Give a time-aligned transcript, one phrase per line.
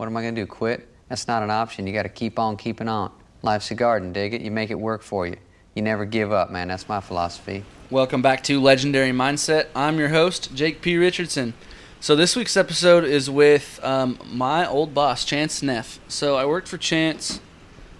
[0.00, 0.46] What am I going to do?
[0.46, 0.88] Quit?
[1.10, 1.86] That's not an option.
[1.86, 3.12] You got to keep on keeping on.
[3.42, 4.40] Life's a garden, dig it.
[4.40, 5.36] You make it work for you.
[5.74, 6.68] You never give up, man.
[6.68, 7.64] That's my philosophy.
[7.90, 9.66] Welcome back to Legendary Mindset.
[9.76, 10.96] I'm your host, Jake P.
[10.96, 11.52] Richardson.
[12.00, 16.00] So this week's episode is with um, my old boss, Chance Neff.
[16.08, 17.38] So I worked for Chance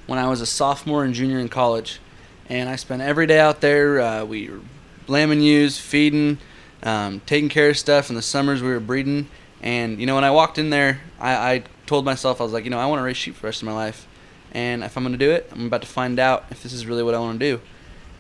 [0.07, 2.01] when I was a sophomore and junior in college,
[2.49, 4.01] and I spent every day out there.
[4.01, 4.61] Uh, we were
[5.07, 6.39] lambing ewes, feeding,
[6.83, 8.09] um, taking care of stuff.
[8.09, 9.29] In the summers, we were breeding.
[9.63, 12.63] And you know, when I walked in there, I, I told myself I was like,
[12.63, 14.07] you know, I want to raise sheep for the rest of my life,
[14.53, 16.87] and if I'm going to do it, I'm about to find out if this is
[16.87, 17.61] really what I want to do.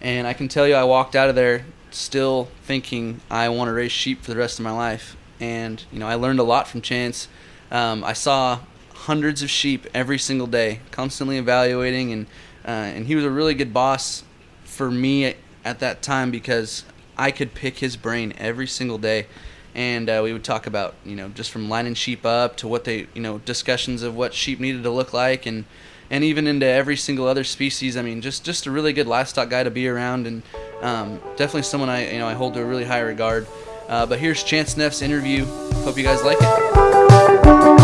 [0.00, 3.72] And I can tell you, I walked out of there still thinking I want to
[3.72, 5.16] raise sheep for the rest of my life.
[5.38, 7.28] And you know, I learned a lot from Chance.
[7.70, 8.58] Um, I saw
[8.92, 12.26] hundreds of sheep every single day, constantly evaluating, and
[12.64, 14.24] uh, and he was a really good boss
[14.64, 16.84] for me at that time because
[17.16, 19.28] I could pick his brain every single day.
[19.74, 22.84] And uh, we would talk about, you know, just from lining sheep up to what
[22.84, 25.64] they, you know, discussions of what sheep needed to look like, and
[26.10, 27.96] and even into every single other species.
[27.96, 30.42] I mean, just just a really good livestock guy to be around, and
[30.82, 33.46] um, definitely someone I you know I hold to a really high regard.
[33.88, 35.44] Uh, but here's Chance Neff's interview.
[35.84, 37.79] Hope you guys like it.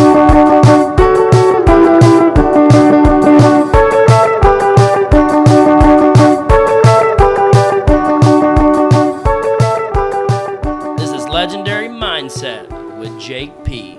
[13.26, 13.98] Jake P.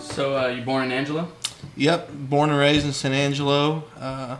[0.00, 1.28] So uh, you born in Angelo?
[1.76, 3.84] Yep, born and raised in San Angelo.
[3.98, 4.36] Uh,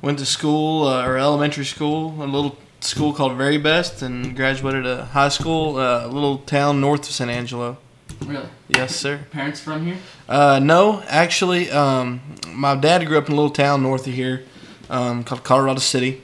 [0.00, 5.06] went to school uh, or elementary school, a little school called Veribest, and graduated a
[5.06, 7.78] high school, uh, a little town north of San Angelo.
[8.24, 8.46] Really?
[8.68, 9.26] Yes, sir.
[9.32, 9.96] Parents from here?
[10.28, 14.44] Uh, no, actually, um, my dad grew up in a little town north of here
[14.88, 16.22] um, called Colorado City,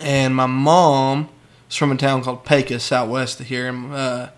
[0.00, 1.28] and my mom
[1.68, 3.68] is from a town called Pecos, out west of here.
[3.68, 4.30] And, uh,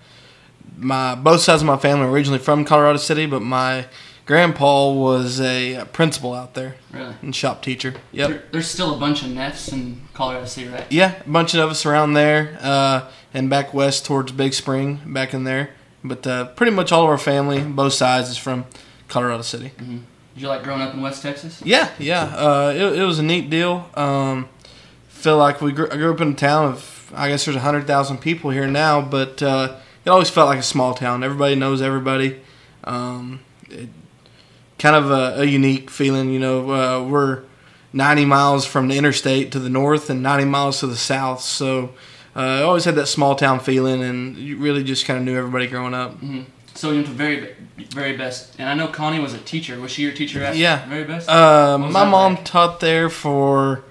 [0.78, 3.86] my both sides of my family are originally from Colorado City, but my
[4.24, 7.14] grandpa was a principal out there Really?
[7.22, 7.94] and shop teacher.
[8.12, 8.28] Yep.
[8.28, 10.86] There, there's still a bunch of Neffs in Colorado City, right?
[10.90, 15.34] Yeah, a bunch of us around there, uh, and back west towards Big Spring, back
[15.34, 15.70] in there.
[16.04, 18.64] But uh, pretty much all of our family, both sides, is from
[19.08, 19.72] Colorado City.
[19.78, 20.00] Did
[20.36, 21.60] you like growing up in West Texas?
[21.64, 22.22] Yeah, yeah.
[22.24, 23.88] Uh, it, it was a neat deal.
[23.94, 24.48] Um,
[25.08, 28.18] feel like we grew, I grew up in a town of, I guess there's 100,000
[28.18, 31.22] people here now, but uh, it always felt like a small town.
[31.22, 32.40] Everybody knows everybody.
[32.84, 33.40] Um,
[33.70, 33.88] it,
[34.78, 36.70] kind of a, a unique feeling, you know.
[36.70, 37.42] Uh, we're
[37.92, 41.90] 90 miles from the interstate to the north and 90 miles to the south, so
[42.34, 45.36] uh, I always had that small town feeling, and you really just kind of knew
[45.36, 46.16] everybody growing up.
[46.74, 49.78] So you went to very, Veribest, and I know Connie was a teacher.
[49.78, 50.82] Was she your teacher at Yeah.
[50.88, 51.28] Veribest?
[51.28, 52.44] Uh, my mom like?
[52.46, 53.84] taught there for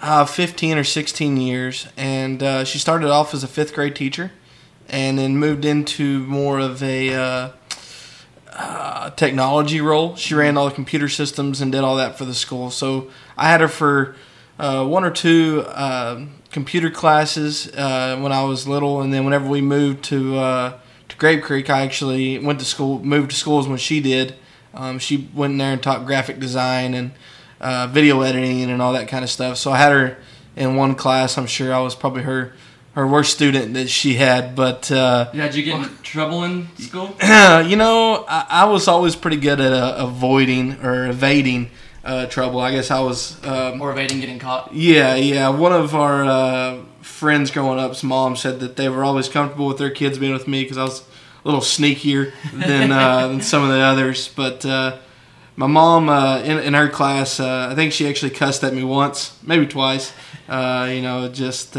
[0.00, 4.32] uh, 15 or 16 years, and uh, she started off as a fifth grade teacher,
[4.92, 7.50] and then moved into more of a uh,
[8.52, 10.14] uh, technology role.
[10.16, 12.70] She ran all the computer systems and did all that for the school.
[12.70, 14.14] So I had her for
[14.58, 19.48] uh, one or two uh, computer classes uh, when I was little, and then whenever
[19.48, 23.66] we moved to uh, to Grape Creek, I actually went to school, moved to schools
[23.66, 24.34] when she did.
[24.74, 27.12] Um, she went in there and taught graphic design and
[27.92, 29.56] video editing and all that kind of stuff.
[29.56, 30.18] So I had her
[30.54, 31.38] in one class.
[31.38, 32.52] I'm sure I was probably her
[32.94, 34.90] her worst student that she had, but.
[34.92, 37.14] Uh, yeah, did you get in trouble in school?
[37.22, 41.70] you know, I, I was always pretty good at uh, avoiding or evading
[42.04, 42.60] uh, trouble.
[42.60, 43.42] I guess I was.
[43.46, 44.74] Um, Or evading getting caught?
[44.74, 45.48] yeah, yeah.
[45.48, 49.78] One of our uh, friends growing up's mom said that they were always comfortable with
[49.78, 53.62] their kids being with me because I was a little sneakier than uh, than some
[53.62, 54.28] of the others.
[54.28, 54.98] But uh,
[55.56, 58.84] my mom, uh, in, in her class, uh, I think she actually cussed at me
[58.84, 60.12] once, maybe twice.
[60.46, 61.74] Uh, you know, just.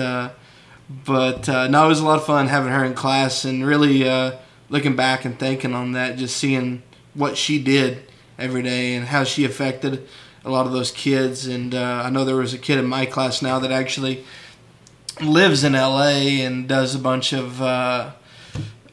[1.05, 4.07] But uh, no, it was a lot of fun having her in class and really
[4.07, 4.37] uh,
[4.69, 6.83] looking back and thinking on that, just seeing
[7.13, 8.03] what she did
[8.37, 10.07] every day and how she affected
[10.45, 11.47] a lot of those kids.
[11.47, 14.23] And uh, I know there was a kid in my class now that actually
[15.21, 17.61] lives in LA and does a bunch of.
[17.61, 18.11] Uh,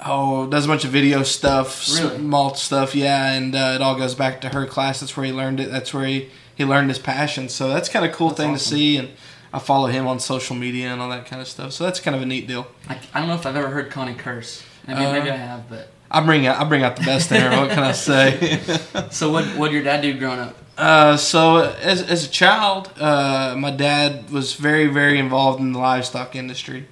[0.02, 2.16] Oh, does a bunch of video stuff, Really?
[2.16, 5.00] small stuff, yeah, and uh, it all goes back to her class.
[5.00, 5.70] That's where he learned it.
[5.70, 7.50] That's where he, he learned his passion.
[7.50, 8.58] So that's kind of cool thing awesome.
[8.70, 9.10] to see, and
[9.52, 11.72] I follow him on social media and all that kind of stuff.
[11.72, 12.66] So that's kind of a neat deal.
[12.88, 14.62] I, I don't know if I've ever heard Connie curse.
[14.86, 15.90] Maybe, Uh, maybe I have, but.
[16.12, 17.50] I bring out I bring out the best in her.
[17.50, 18.60] What can I say?
[19.10, 20.56] So what what did your dad do growing up?
[20.76, 25.78] Uh, so as as a child, uh, my dad was very very involved in the
[25.78, 26.86] livestock industry.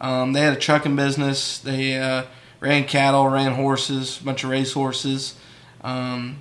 [0.00, 1.58] Um, they had a trucking business.
[1.58, 2.24] They uh,
[2.60, 5.34] ran cattle, ran horses, a bunch of race horses.
[5.82, 6.38] Um,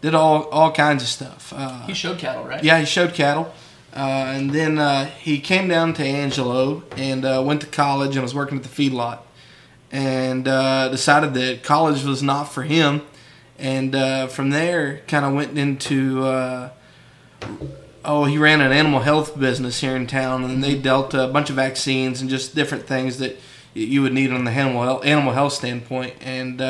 [0.00, 1.52] did all all kinds of stuff.
[1.56, 2.62] Uh, He showed cattle, right?
[2.62, 3.52] yeah, he showed cattle.
[3.94, 8.22] Uh, and then uh, he came down to Angelo and uh, went to college and
[8.24, 9.20] was working at the feedlot.
[9.92, 13.02] And uh, decided that college was not for him
[13.56, 16.24] and uh, from there, kind of went into.
[16.24, 16.70] Uh,
[18.04, 21.50] oh, he ran an animal health business here in town, and they dealt a bunch
[21.50, 23.38] of vaccines and just different things that
[23.72, 26.14] you would need on the animal health, animal health standpoint.
[26.20, 26.60] And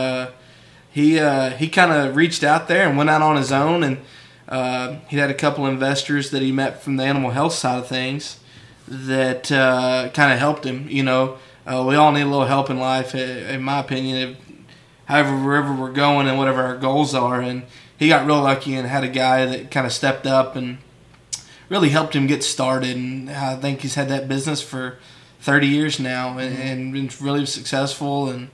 [0.91, 1.13] he
[1.57, 3.97] he kind of reached out there and went out on his own, and
[4.49, 7.87] uh, he had a couple investors that he met from the animal health side of
[7.87, 8.41] things
[8.87, 10.89] that uh, kind of helped him.
[10.89, 14.17] You know, uh, we all need a little help in life, in my opinion.
[14.17, 14.37] If,
[15.07, 17.65] however, wherever we're going and whatever our goals are, and
[17.99, 20.79] he got real lucky and had a guy that kind of stepped up and
[21.69, 22.97] really helped him get started.
[22.97, 24.99] And I think he's had that business for
[25.41, 28.29] 30 years now and, and been really successful.
[28.29, 28.51] And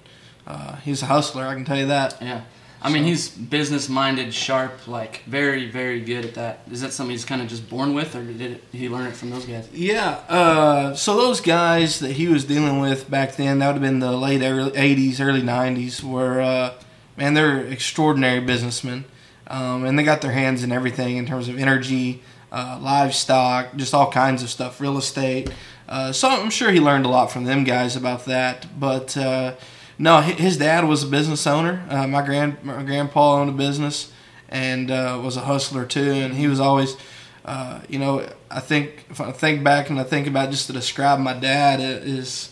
[0.47, 2.17] uh, he's a hustler, I can tell you that.
[2.21, 2.43] Yeah.
[2.83, 6.61] I mean, he's business minded, sharp, like very, very good at that.
[6.71, 9.15] Is that something he's kind of just born with, or did, it, he learn it
[9.15, 9.69] from those guys?
[9.73, 10.21] Yeah.
[10.29, 13.99] Uh, so those guys that he was dealing with back then, that would have been
[13.99, 16.73] the late early 80s, early 90s, were, uh,
[17.19, 19.05] man, they're extraordinary businessmen.
[19.47, 23.93] Um, and they got their hands in everything in terms of energy, uh, livestock, just
[23.93, 25.51] all kinds of stuff, real estate.
[25.89, 28.67] Uh, so I'm sure he learned a lot from them guys about that.
[28.79, 29.55] But uh,
[30.01, 31.87] no, his dad was a business owner.
[31.91, 34.11] Uh, my grand my grandpa owned a business
[34.49, 36.11] and uh, was a hustler too.
[36.13, 36.97] And he was always,
[37.45, 40.73] uh, you know, I think if I think back and I think about just to
[40.73, 42.51] describe my dad is.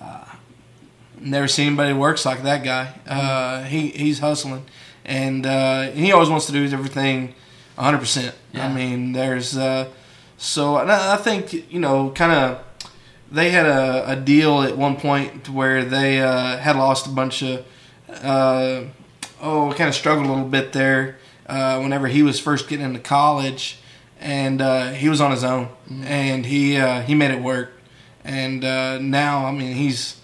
[0.00, 0.24] Uh,
[1.18, 2.92] Never seen anybody works like that guy.
[3.08, 4.66] Uh, he he's hustling,
[5.02, 7.34] and uh, he always wants to do everything
[7.76, 7.98] 100.
[7.98, 8.68] percent Yeah.
[8.68, 9.88] I mean, there's uh,
[10.36, 12.65] so I I think you know, kind of
[13.30, 17.42] they had a, a deal at one point where they uh, had lost a bunch
[17.42, 17.64] of
[18.08, 18.84] uh,
[19.40, 23.00] oh kind of struggled a little bit there uh, whenever he was first getting into
[23.00, 23.78] college
[24.20, 25.68] and uh, he was on his own.
[26.04, 27.72] And he uh, he made it work.
[28.24, 30.20] And uh, now I mean he's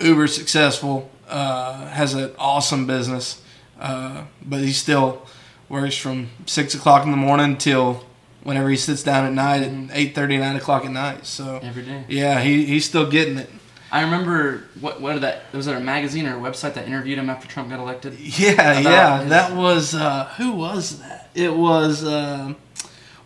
[0.00, 3.40] uber successful uh, has an awesome business
[3.80, 5.26] uh, but he still
[5.68, 8.04] works from six o'clock in the morning till
[8.42, 11.82] whenever he sits down at night at eight thirty nine o'clock at night so Every
[11.82, 12.04] day.
[12.08, 13.50] yeah, he, he's still getting it.
[13.90, 17.28] I remember what what that was it a magazine or a website that interviewed him
[17.28, 18.18] after Trump got elected?
[18.18, 19.20] Yeah, yeah.
[19.20, 21.30] his- That was uh, who was that?
[21.34, 22.54] It was uh,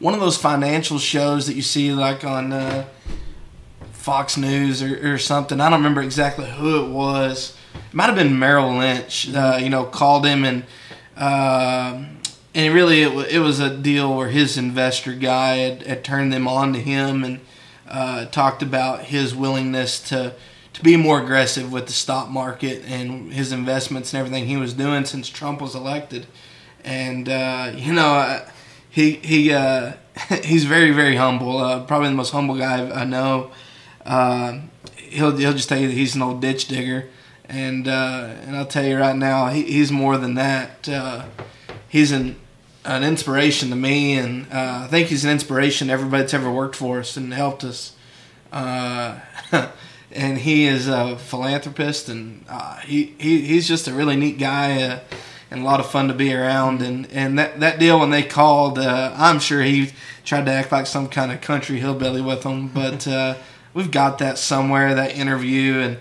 [0.01, 2.85] one of those financial shows that you see like on uh,
[3.93, 5.61] Fox News or, or something.
[5.61, 7.57] I don't remember exactly who it was.
[7.75, 9.33] It might have been Merrill Lynch.
[9.35, 10.65] Uh, you know, called him and
[11.17, 12.05] uh,
[12.57, 16.49] and really it, it was a deal where his investor guy had, had turned them
[16.49, 17.41] on to him and
[17.87, 20.35] uh, talked about his willingness to
[20.73, 24.75] to be more aggressive with the stock market and his investments and everything he was
[24.75, 26.27] doing since Trump was elected.
[26.83, 28.49] And uh, you know, uh,
[28.89, 29.93] he he uh,
[30.43, 31.59] he's very very humble.
[31.59, 33.51] Uh, probably the most humble guy I know.
[34.05, 34.61] Uh,
[34.97, 37.11] he'll he'll just tell you that he's an old ditch digger,
[37.51, 40.89] and and I'll tell you right now, he, he's more than that.
[41.89, 42.37] He's an
[42.87, 46.51] an inspiration to me, and uh, I think he's an inspiration to everybody that's ever
[46.51, 47.95] worked for us and helped us.
[48.53, 49.19] Uh,
[50.13, 54.83] and he is a philanthropist, and uh, he, he he's just a really neat guy.
[54.83, 55.01] Uh,
[55.51, 58.25] and a lot of fun to be around, and, and that, that deal when they
[58.25, 59.93] called, uh, I'm sure he
[60.25, 63.37] tried to act like some kind of country hillbilly with them, but uh,
[63.73, 65.99] we've got that somewhere that interview, and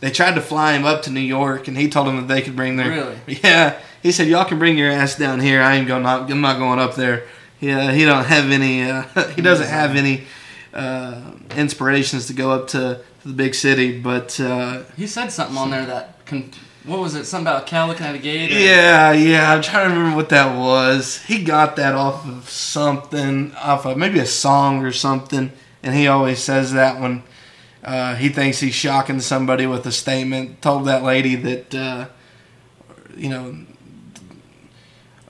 [0.00, 2.42] they tried to fly him up to New York, and he told them that they
[2.42, 3.16] could bring their Really?
[3.44, 3.78] yeah.
[4.02, 5.60] He said, "Y'all can bring your ass down here.
[5.62, 6.02] I ain't going.
[6.04, 7.24] Not, I'm not going up there.
[7.60, 8.82] Yeah, he don't have any.
[8.82, 9.02] Uh,
[9.36, 10.24] he doesn't have any
[10.74, 13.98] uh, inspirations to go up to, to the big city.
[14.00, 16.50] But uh, He said something on there that con-
[16.84, 17.24] what was it?
[17.24, 18.52] Something about a cow looking at a gate.
[18.52, 19.52] or- yeah, yeah.
[19.52, 21.22] I'm trying to remember what that was.
[21.24, 25.50] He got that off of something, off of maybe a song or something.
[25.82, 27.22] And he always says that when
[27.86, 30.60] uh, he thinks he's shocking somebody with a statement.
[30.60, 32.06] Told that lady that, uh,
[33.16, 33.56] you know,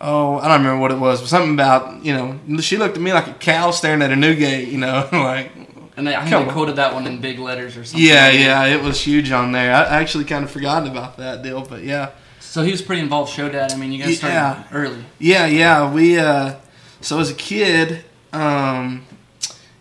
[0.01, 3.03] oh, I don't remember what it was, but something about, you know, she looked at
[3.03, 5.53] me like a cow staring at a new gate, you know, like,
[5.97, 8.07] And they, I think they quoted that one in big letters or something.
[8.07, 9.75] yeah, yeah, it was huge on there.
[9.75, 12.11] I I actually kind of forgotten about that deal, but yeah.
[12.41, 13.33] So he was pretty involved.
[13.33, 13.73] Show dad.
[13.73, 14.65] I mean, you guys started Yeah.
[14.73, 15.05] early.
[15.19, 15.93] Yeah, yeah.
[15.93, 16.55] We uh
[17.01, 19.05] so as a kid, um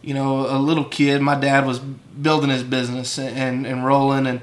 [0.02, 1.80] you know, a little kid, my dad was
[2.22, 4.42] building his business and and rolling and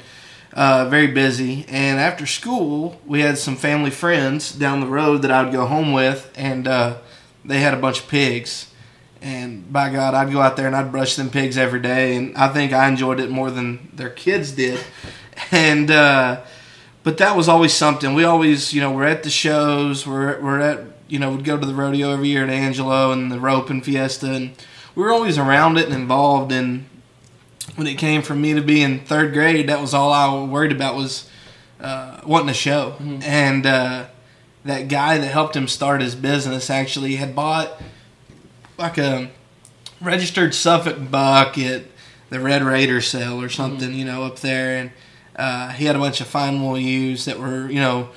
[0.55, 1.65] uh, very busy.
[1.69, 5.67] And after school, we had some family friends down the road that I would go
[5.67, 6.99] home with, and uh,
[7.45, 8.69] they had a bunch of pigs.
[9.21, 12.37] And by God, I'd go out there and I'd brush them pigs every day, and
[12.37, 14.81] I think I enjoyed it more than their kids did.
[15.51, 16.43] And uh,
[17.03, 18.15] but that was always something.
[18.15, 20.07] We always, you know, we're at the shows.
[20.07, 23.33] We're we're at, you know, we'd go to the rodeo every year at Angelo and
[23.33, 24.53] the Roping Fiesta, and
[24.95, 26.53] we were always around it and involved.
[26.53, 26.85] And
[27.77, 30.73] when it came for me to be in third grade, that was all I worried
[30.73, 31.29] about was
[31.81, 32.97] uh, wanting a show.
[33.01, 34.07] And uh,
[34.65, 37.81] that guy that helped him start his business actually had bought
[38.79, 39.31] like a
[40.01, 41.85] registered Suffolk buck at
[42.31, 44.91] the Red Raider sale or something, you know, up there, and
[45.37, 48.09] uh, he had a bunch of fine wool ewes that were, you know,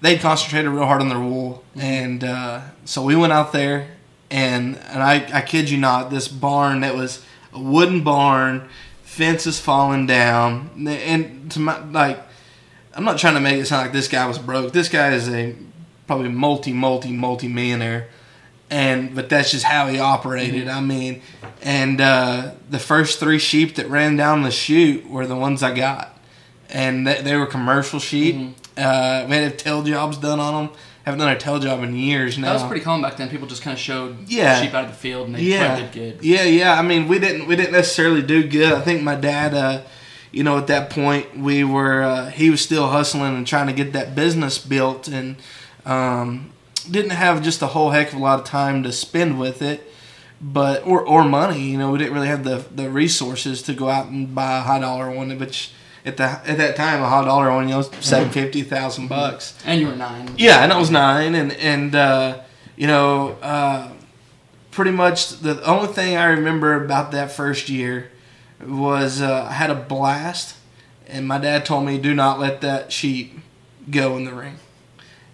[0.00, 3.88] they'd concentrated real hard on their wool, and uh, so we went out there,
[4.30, 8.68] and and I I kid you not, this barn that was a wooden barn,
[9.16, 12.22] fences falling down, and to my like.
[12.94, 14.72] I'm not trying to make it sound like this guy was broke.
[14.72, 15.54] This guy is a
[16.06, 18.08] probably multi, multi, multi millionaire,
[18.70, 20.66] and but that's just how he operated.
[20.68, 21.20] I mean,
[21.60, 25.74] and uh, the first three sheep that ran down the chute were the ones I
[25.74, 26.18] got,
[26.70, 28.56] and they, they were commercial sheep.
[28.78, 30.76] Uh, we had tail jobs done on them.
[31.06, 32.48] Haven't done a tell job in years now.
[32.48, 33.28] That was pretty common back then.
[33.28, 34.60] People just kind of showed Yeah.
[34.60, 36.18] sheep out of the field and they yeah, did good.
[36.24, 36.76] Yeah, yeah.
[36.76, 38.72] I mean, we didn't we didn't necessarily do good.
[38.72, 39.82] I think my dad, uh,
[40.32, 43.72] you know, at that point we were uh, he was still hustling and trying to
[43.72, 45.36] get that business built, and
[45.84, 46.50] um,
[46.90, 49.88] didn't have just a whole heck of a lot of time to spend with it,
[50.40, 51.60] but or or money.
[51.60, 54.62] You know, we didn't really have the the resources to go out and buy a
[54.62, 55.70] high dollar one, which.
[56.06, 59.58] At, the, at that time, a high dollar one, you know, seven fifty thousand bucks.
[59.66, 60.30] And you were nine.
[60.38, 62.42] Yeah, and I was nine, and and uh,
[62.76, 63.90] you know, uh,
[64.70, 68.12] pretty much the only thing I remember about that first year
[68.64, 70.56] was uh, I had a blast,
[71.08, 73.40] and my dad told me do not let that sheep
[73.90, 74.58] go in the ring,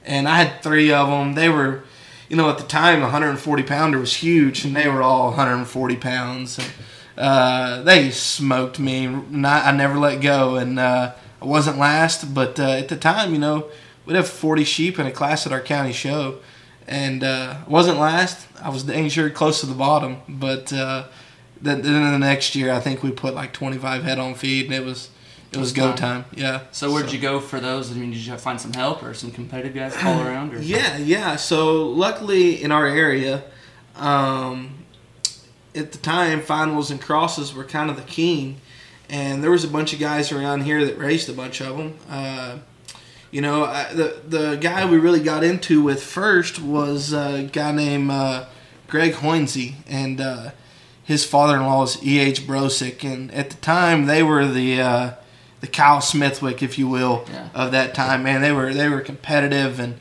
[0.06, 1.34] and I had three of them.
[1.34, 1.84] They were,
[2.30, 5.96] you know, at the time, a 140 pounder was huge, and they were all 140
[5.96, 6.58] pounds.
[6.58, 6.68] And,
[7.16, 9.04] uh, they smoked me.
[9.04, 12.34] and I, never let go, and uh, I wasn't last.
[12.34, 13.68] But uh, at the time, you know,
[14.06, 16.38] we'd have 40 sheep in a class at our county show,
[16.86, 18.46] and uh, I wasn't last.
[18.60, 21.08] I was dang sure close to the bottom, but uh,
[21.60, 24.84] then, the next year, I think we put like 25 head on feed, and it
[24.84, 25.10] was
[25.52, 26.24] it was go time.
[26.34, 26.62] Yeah.
[26.72, 27.90] So where'd you go for those?
[27.90, 30.54] I mean, did you find some help or some competitive guys all around?
[30.54, 30.60] Or?
[30.60, 31.36] Yeah, yeah.
[31.36, 33.44] So luckily in our area,
[33.96, 34.81] um,
[35.74, 38.60] at the time, fine wools and crosses were kind of the king,
[39.08, 41.96] and there was a bunch of guys around here that raced a bunch of them.
[42.10, 42.58] Uh,
[43.30, 47.72] you know, I, the the guy we really got into with first was a guy
[47.72, 48.46] named uh,
[48.88, 50.50] Greg Hoinsey, and uh,
[51.02, 52.18] his father-in-law was E.
[52.18, 52.46] H.
[52.46, 55.10] Brosick, and at the time they were the uh,
[55.60, 57.48] the Kyle Smithwick, if you will, Yeah.
[57.54, 58.22] of that time.
[58.22, 59.94] Man, they were they were competitive, and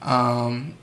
[0.00, 0.74] um,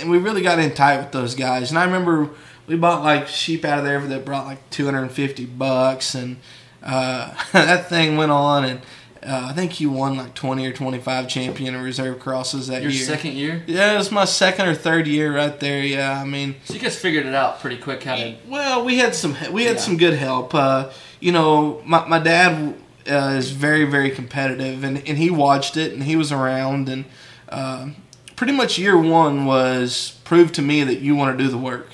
[0.00, 1.70] and we really got in tight with those guys.
[1.70, 2.30] And I remember
[2.66, 6.36] we bought like sheep out of there that brought like 250 bucks, and
[6.82, 8.80] uh, that thing went on, and
[9.22, 12.90] uh, I think he won like 20 or 25 champion and reserve crosses that year.
[12.90, 13.06] Your year.
[13.06, 13.62] second year?
[13.66, 15.82] Yeah, it was my second or third year right there.
[15.82, 18.34] Yeah, I mean, So you guys figured it out pretty quick how to.
[18.48, 19.82] well, we had some we had Yeah.
[19.82, 20.54] some good help.
[20.54, 20.90] Uh,
[21.20, 22.74] you know, my my dad
[23.10, 27.04] uh, is very very competitive, and and he watched it, and he was around, and
[27.48, 27.88] uh,
[28.36, 31.88] pretty much year one was prove to me that you want to do the work,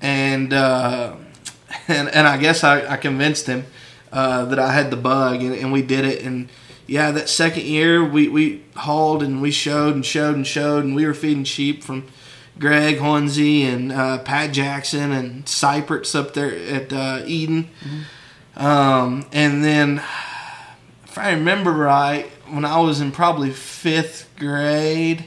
[0.00, 1.16] and uh,
[1.88, 3.66] and and I guess I, I convinced him
[4.12, 6.48] uh, that I had the bug, and, and we did it, and.
[6.90, 10.94] Yeah, that second year we, we hauled and we showed and showed and showed and
[10.96, 12.08] we were feeding sheep from
[12.58, 17.68] Greg Hornsey and uh, Pat Jackson and Cypress up there at uh, Eden.
[18.56, 20.02] Um, and then,
[21.04, 25.26] if I remember right, when I was in probably fifth grade,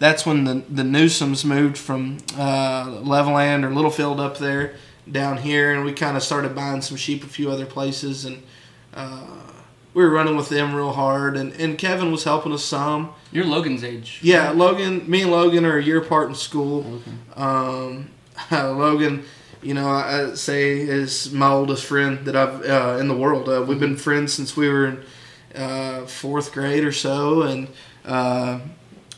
[0.00, 4.74] that's when the the Newsoms moved from uh, Levelland or Littlefield up there
[5.10, 8.42] down here, and we kind of started buying some sheep a few other places, and
[8.94, 9.26] uh,
[9.94, 13.12] we were running with them real hard, and, and Kevin was helping us some.
[13.30, 14.20] You're Logan's age.
[14.22, 16.84] Yeah, Logan, me and Logan are a year apart in school.
[16.96, 17.10] Okay.
[17.36, 18.10] Um,
[18.50, 19.24] Logan,
[19.62, 23.48] you know, I say is my oldest friend that I've uh, in the world.
[23.48, 25.04] Uh, we've been friends since we were in
[25.54, 27.68] uh, fourth grade or so, and
[28.04, 28.60] uh,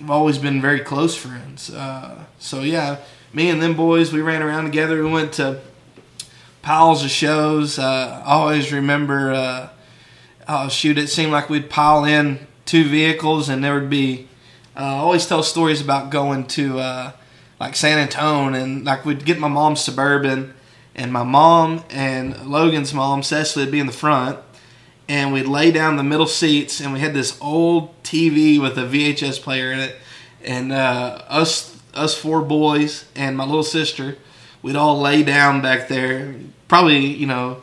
[0.02, 1.70] we've always been very close friends.
[1.70, 2.98] Uh, so yeah,
[3.32, 5.02] me and them boys, we ran around together.
[5.02, 5.60] We went to
[6.60, 7.78] piles of shows.
[7.78, 9.32] Uh, I always remember.
[9.32, 9.68] Uh,
[10.48, 10.98] oh shoot!
[10.98, 14.28] It seemed like we'd pile in two vehicles, and there would be.
[14.76, 17.12] Uh, I always tell stories about going to uh,
[17.60, 20.52] like San Antone, and like we'd get my mom's suburban,
[20.96, 24.40] and my mom and Logan's mom Cecily would be in the front,
[25.12, 28.84] and we'd lay down the middle seats, and we had this old TV with a
[28.84, 29.96] VHS player in it,
[30.42, 34.16] and uh, us us four boys and my little sister,
[34.62, 36.34] we'd all lay down back there.
[36.66, 37.60] Probably you know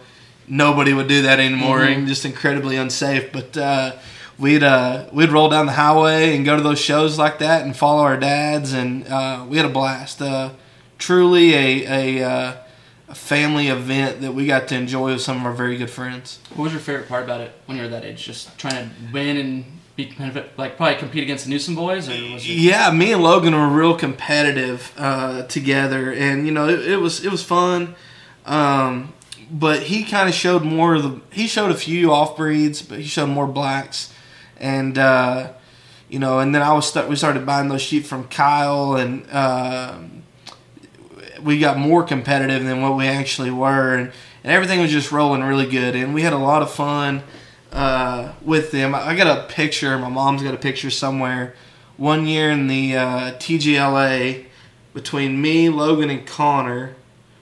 [0.48, 3.32] nobody would do that anymore, and just incredibly unsafe.
[3.32, 3.96] But uh,
[4.38, 7.76] we'd uh, we'd roll down the highway and go to those shows like that and
[7.76, 10.22] follow our dads, and uh, we had a blast.
[10.22, 10.52] Uh,
[11.00, 12.58] truly a a, uh,
[13.10, 16.40] a family event that we got to enjoy with some of our very good friends.
[16.56, 18.24] What was your favorite part about it when you were that age?
[18.24, 22.12] Just trying to win and be competitive, like probably compete against the Newsom boys, or
[22.34, 22.50] was it?
[22.50, 27.26] Yeah, me and Logan were real competitive uh, together, and you know it, it was
[27.26, 27.96] it was fun.
[28.46, 29.14] Um,
[29.52, 31.22] but he kind of showed more of the.
[31.32, 34.14] He showed a few off breeds, but he showed more blacks,
[34.58, 35.54] and uh,
[36.10, 39.26] you know, and then I was start, we started buying those sheep from Kyle, and
[39.32, 39.98] uh,
[41.44, 44.12] we got more competitive than what we actually were, and,
[44.44, 47.24] and everything was just rolling really good, and we had a lot of fun
[47.72, 48.96] uh, with them.
[48.96, 49.98] I got a picture.
[49.98, 51.56] My mom's got a picture somewhere.
[51.98, 54.46] One year in the uh, TGLA
[54.94, 56.96] between me, Logan, and Connor.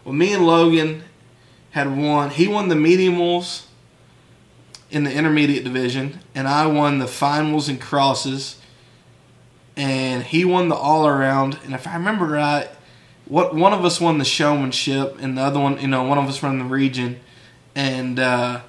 [0.03, 1.03] Well, me and Logan
[1.71, 2.31] had won.
[2.31, 3.67] He won the medium wools
[4.89, 8.59] in the intermediate division, and I won the fine wools and crosses.
[9.75, 11.59] And he won the all around.
[11.63, 12.67] And if I remember right,
[13.27, 16.25] what one of us won the showmanship, and the other one, you know, one of
[16.27, 17.19] us won the region.
[17.75, 18.61] And uh,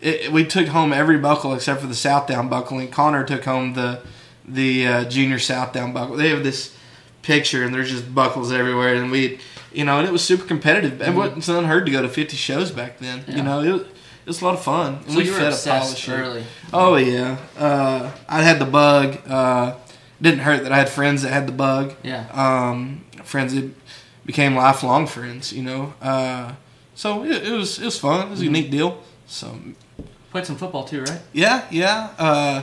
[0.00, 3.44] it, we took home every buckle except for the South Down buckle, and Connor took
[3.44, 4.00] home the
[4.48, 6.16] the uh, junior South Down buckle.
[6.16, 6.76] They have this
[7.22, 9.38] picture, and there's just buckles everywhere, and we,
[9.72, 11.00] you know, and it was super competitive.
[11.00, 13.24] It wasn't unheard to go to 50 shows back then.
[13.26, 13.36] Yeah.
[13.36, 14.94] You know, it, was- it was a lot of fun.
[15.04, 16.44] And So we you were fed a pile of obsessed early.
[16.72, 19.18] Oh yeah, uh, I had the bug.
[19.28, 19.74] Uh,
[20.20, 21.94] didn't hurt that I had friends that had the bug.
[22.02, 22.26] Yeah.
[22.32, 23.70] Um, friends that
[24.26, 25.52] became lifelong friends.
[25.52, 26.52] You know, uh,
[26.94, 28.26] so it, it was it was fun.
[28.26, 29.00] It was a unique deal.
[29.26, 29.56] So
[30.30, 31.20] Played some football too, right?
[31.32, 32.10] yeah, yeah.
[32.18, 32.62] Uh,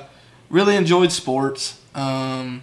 [0.50, 1.80] really enjoyed sports.
[1.96, 2.62] Um,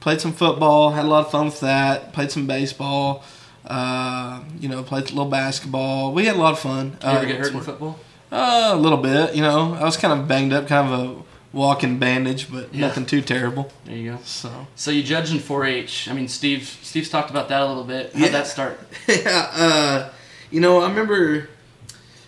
[0.00, 0.90] played some football.
[0.90, 2.12] Had a lot of fun with that.
[2.12, 3.24] Played some baseball.
[3.64, 6.12] Uh, you know, played a little basketball.
[6.12, 6.90] We had a lot of fun.
[6.90, 7.98] Did you ever Uh, get hurt in football?
[8.30, 9.74] uh, a little bit, you know.
[9.74, 11.22] I was kind of banged up, kind of a
[11.56, 12.86] walking bandage, but Yeah.
[12.88, 13.72] nothing too terrible.
[13.86, 14.18] There you go.
[14.24, 16.06] So So you judged in 4-H.
[16.08, 16.78] I mean, Steve.
[16.82, 18.12] Steve's talked about that a little bit.
[18.12, 18.28] How'd Yeah.
[18.28, 18.78] that start?
[19.08, 20.08] yeah, uh,
[20.50, 21.48] you know, I remember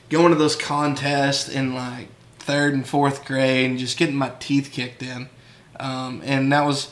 [0.09, 2.09] going to those contests in like
[2.39, 5.29] third and fourth grade and just getting my teeth kicked in,
[5.79, 6.89] um, and that was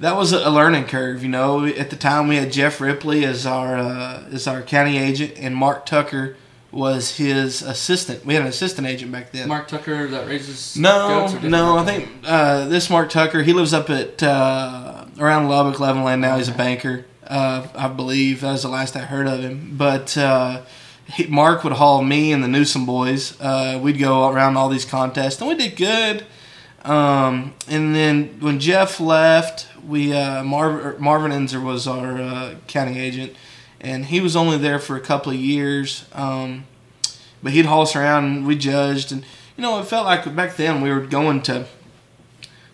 [0.00, 1.22] that was a learning curve.
[1.22, 4.98] You know, at the time we had Jeff Ripley as our uh, as our county
[4.98, 6.36] agent, and Mark Tucker
[6.70, 8.24] was his assistant.
[8.26, 9.48] We had an assistant agent back then.
[9.48, 11.78] Mark Tucker that raises No, no.
[11.78, 13.42] I think uh, this Mark Tucker.
[13.42, 16.36] He lives up at uh, around Lubbock, Levelland now.
[16.36, 18.42] He's a banker, uh, I believe.
[18.42, 19.76] That was the last I heard of him.
[19.76, 20.62] But uh,
[21.06, 23.40] he, Mark would haul me and the Newsom boys.
[23.40, 26.26] Uh, we'd go around all these contests, and we did good.
[26.84, 32.98] Um, and then when Jeff left, we uh, Marv, Marvin Enzer was our uh, county
[32.98, 33.34] agent,
[33.80, 36.04] and he was only there for a couple of years.
[36.12, 36.64] Um,
[37.42, 39.24] but he'd haul us around, and we judged, and
[39.56, 41.66] you know, it felt like back then we were going to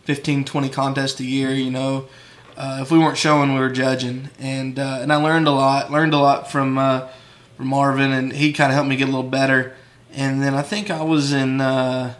[0.04, 1.50] 15, 20 contests a year.
[1.50, 2.08] You know,
[2.56, 5.90] uh, if we weren't showing, we were judging, and uh, and I learned a lot.
[5.90, 7.08] Learned a lot from uh,
[7.56, 9.76] from Marvin, and he kind of helped me get a little better.
[10.12, 12.14] And then I think I was in uh,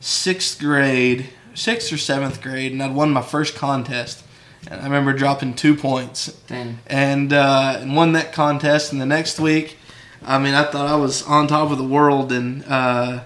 [0.00, 4.24] sixth grade, sixth or seventh grade, and I'd won my first contest.
[4.68, 6.78] And I remember dropping two points, Dang.
[6.86, 8.92] and uh, and won that contest.
[8.92, 9.78] And the next week,
[10.22, 12.30] I mean, I thought I was on top of the world.
[12.30, 13.24] And uh,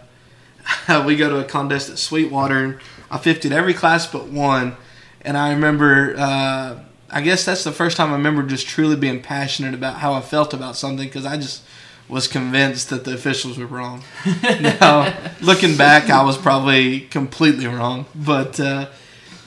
[1.07, 2.79] we go to a contest at Sweetwater, and
[3.11, 4.77] I 50'd every class but one.
[5.23, 9.23] And I remember, uh, I guess that's the first time I remember just truly being
[9.23, 11.62] passionate about how I felt about something because I just
[12.09, 14.03] was convinced that the officials were wrong.
[14.42, 18.05] now, looking back, I was probably completely wrong.
[18.14, 18.88] But uh,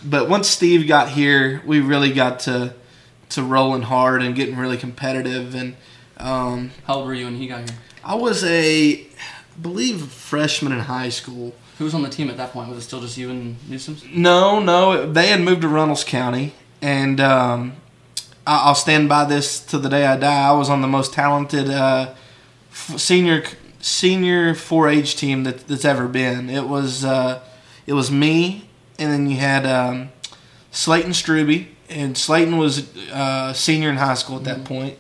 [0.10, 2.74] but once Steve got here, we really got to
[3.30, 5.54] to rolling hard and getting really competitive.
[5.54, 5.76] And
[6.18, 7.78] um, How old were you when he got here?
[8.04, 9.06] I was a, I
[9.62, 11.54] believe, freshman in high school.
[11.78, 12.70] Who was on the team at that point?
[12.70, 14.04] Was it still just you and Newsom's?
[14.06, 17.74] No, no, they had moved to Runnels County, and um,
[18.48, 20.48] I- I'll stand by this to the day I die.
[20.48, 22.14] I was on the most talented uh,
[22.72, 23.44] f- senior
[23.80, 26.50] senior 4-H team that, that's ever been.
[26.50, 27.42] It was uh,
[27.86, 28.67] it was me,
[29.00, 30.10] and then you had um,
[30.72, 34.98] Slayton Struby, and Slayton was uh, senior in high school at that point.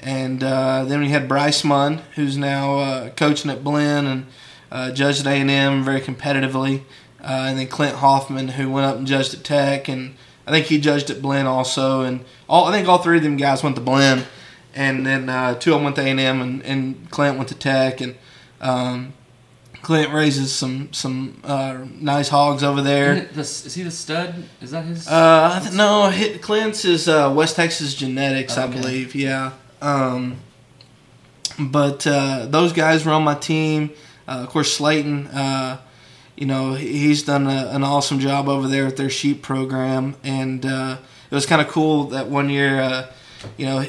[0.00, 4.26] And uh, then we had Bryce Munn, who's now uh, coaching at Blinn and
[4.70, 6.82] uh, judged at A&M very competitively.
[7.20, 10.14] Uh, and then Clint Hoffman, who went up and judged at Tech, and
[10.46, 12.02] I think he judged at Blinn also.
[12.02, 14.24] And all I think all three of them guys went to Blinn,
[14.72, 18.00] and then uh, two of them went to A&M, and, and Clint went to Tech.
[18.00, 18.14] And
[18.60, 19.14] um,
[19.88, 23.22] Clint raises some some uh, nice hogs over there.
[23.32, 24.34] The- Is he the stud?
[24.60, 25.08] Is that his?
[25.08, 28.78] Uh, th- no, hit Clint's is uh, West Texas Genetics, I Okay.
[28.82, 29.14] believe.
[29.14, 29.52] Yeah.
[29.80, 30.40] Um,
[31.58, 33.88] but uh, those guys were on my team.
[34.28, 35.28] Uh, of course, Slayton.
[35.28, 35.78] Uh,
[36.36, 40.66] you know, he's done a, an awesome job over there with their sheep program, and
[40.66, 40.98] uh,
[41.30, 42.78] it was kind of cool that one year.
[42.78, 43.06] Uh,
[43.56, 43.86] you know,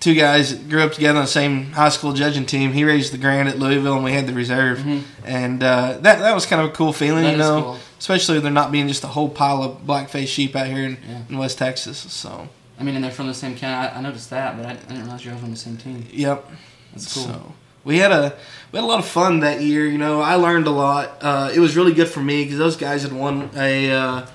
[0.00, 2.72] two guys grew up together on the same high school judging team.
[2.72, 4.84] He raised the grand at Louisville, and we had the reserve,
[5.24, 7.24] and uh, that that was kind of a cool feeling.
[7.24, 7.78] That you know, cool.
[7.98, 10.98] especially with there not being just a whole pile of black-faced sheep out here in,
[11.06, 11.22] Yeah.
[11.28, 11.98] in West Texas.
[11.98, 13.88] So, I mean, and they're from the same county.
[13.88, 16.06] I, I noticed that, but I, I didn't realize you were from the same team.
[16.10, 16.46] yep.
[16.92, 17.24] That's cool.
[17.24, 17.52] So
[17.84, 18.36] we had a
[18.72, 19.86] we had a lot of fun that year.
[19.86, 21.18] You know, I learned a lot.
[21.20, 24.26] Uh, it was really good for me because those guys had won a uh,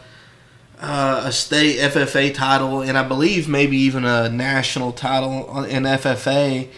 [0.80, 6.70] uh, a state FFA title and I believe maybe even a national title in FFA.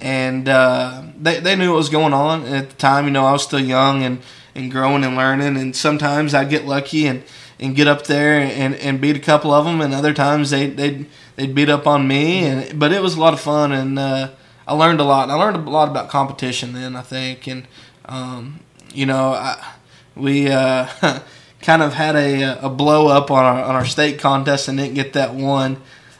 [0.00, 3.04] And uh, they they knew what was going on at the time.
[3.04, 4.20] You know, I was still young and,
[4.54, 5.56] and growing and learning.
[5.56, 7.22] And sometimes I'd get lucky and,
[7.60, 9.80] and get up there and, and beat a couple of them.
[9.80, 12.44] And other times they they'd they'd beat up on me.
[12.44, 13.98] And but it was a lot of fun and.
[13.98, 14.30] Uh,
[14.66, 15.30] I learned a lot.
[15.30, 16.96] I learned a lot about competition then.
[16.96, 17.66] I think, and
[18.06, 18.60] um,
[18.94, 19.74] you know, I,
[20.16, 20.88] we uh,
[21.64, 24.94] kind of had a, a blow up on our on our state contest and didn't
[24.94, 25.76] get that one.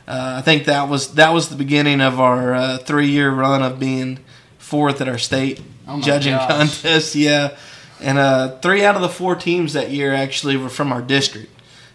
[0.08, 3.62] Uh, I think that was that was the beginning of our uh, three year run
[3.62, 4.18] of being
[4.58, 6.48] fourth at our state Oh judging gosh.
[6.48, 7.14] contest.
[7.14, 7.56] Yeah,
[8.00, 11.50] and uh, three out of the four teams that year actually were from our district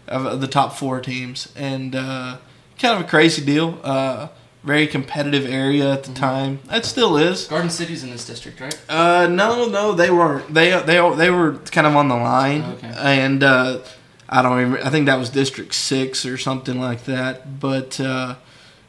[0.08, 2.38] of, of the top four teams, and uh,
[2.78, 3.78] kind of a crazy deal.
[4.62, 6.58] Very competitive area at the time.
[6.70, 7.46] It still is.
[7.46, 8.78] Garden City's in this district, right?
[8.90, 10.52] Uh, no, no, they weren't.
[10.52, 12.92] They they they were kind of on the line, Okay.
[12.98, 13.78] and uh,
[14.28, 14.84] I don't remember.
[14.84, 17.58] I think that was District Six or something like that.
[17.58, 18.34] But uh,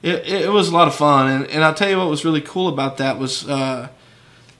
[0.02, 2.42] it it was a lot of fun, and and I'll tell you what was really
[2.42, 3.48] cool about that was.
[3.48, 3.88] Uh,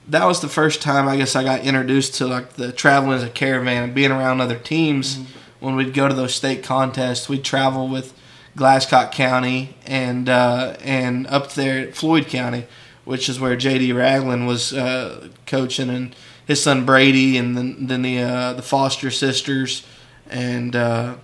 [0.08, 3.22] that was the first time I guess I got introduced to like the traveling as
[3.22, 5.20] a caravan and being around other teams.
[5.60, 8.12] When we'd go to those state contests, we'd travel with
[8.56, 12.66] Glasscock County and uh, and up there at Floyd County,
[13.04, 13.92] which is where J.D.
[13.92, 16.14] Ragland was uh, coaching, and
[16.46, 19.86] his son Brady, and then then the uh, the Foster sisters,
[20.28, 21.16] and uh,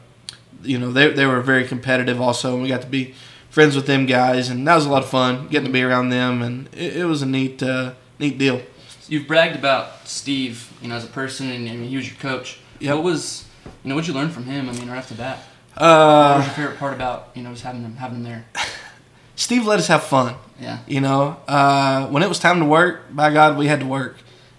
[0.62, 3.14] you know they they were very competitive also, and we got to be
[3.50, 6.10] friends with them guys, and that was a lot of fun getting to be around
[6.10, 8.62] them, and it, it was a neat uh, neat deal.
[9.08, 12.60] You've bragged about Steve, you know, as a person, and mean, he was your coach.
[12.80, 12.96] Yep.
[12.96, 13.46] What was,
[13.82, 14.68] you know, what'd you learn from him?
[14.68, 15.42] I mean, right off the bat.
[15.78, 18.44] What Uh, was your favorite part about, you know, just having them having him there?
[19.36, 20.34] Steve let us have fun.
[20.60, 20.78] Yeah.
[20.86, 24.16] You know, uh, when it was time to work, by God, we had to work.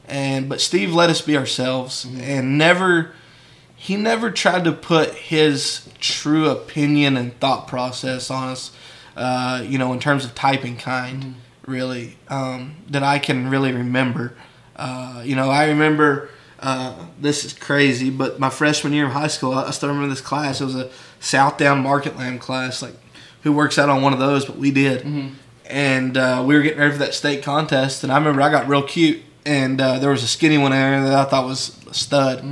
[0.07, 3.11] And but Steve let us be ourselves, and never,
[3.75, 8.71] he never tried to put his true opinion and thought process on us.
[9.15, 11.35] Uh, you know, in terms of type and kind,
[11.67, 14.33] really, um, that I can really remember.
[14.75, 16.29] Uh, you know, I remember.
[16.61, 20.09] Uh, this is crazy, but my freshman year of high school, I I still remember
[20.09, 20.59] this class.
[20.59, 22.81] It was a South Down Market Lamb class.
[22.81, 22.95] Like,
[23.43, 24.45] who works out on one of those?
[24.45, 25.05] But we did
[25.69, 28.03] and uh, we were getting ready for that state contest.
[28.03, 31.03] And I remember I got real cute, and uh, there was a skinny one there
[31.03, 32.43] that I thought was a stud.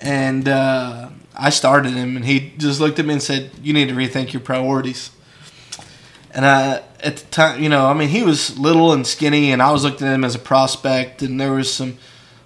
[0.00, 3.88] And uh, I started him, and he just looked at me and said, "You need
[3.88, 5.10] to rethink your priorities."
[6.34, 9.62] And I, at the time, you know, I mean, he was little and skinny, and
[9.62, 11.98] I was looking at him as a prospect, and there was some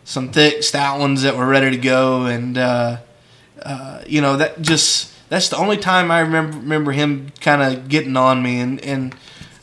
[0.05, 2.99] some thick, stout ones that were ready to go, and uh,
[3.63, 7.89] uh, you know, that just that's the only time I remember remember him kind of
[7.89, 9.15] getting on me and and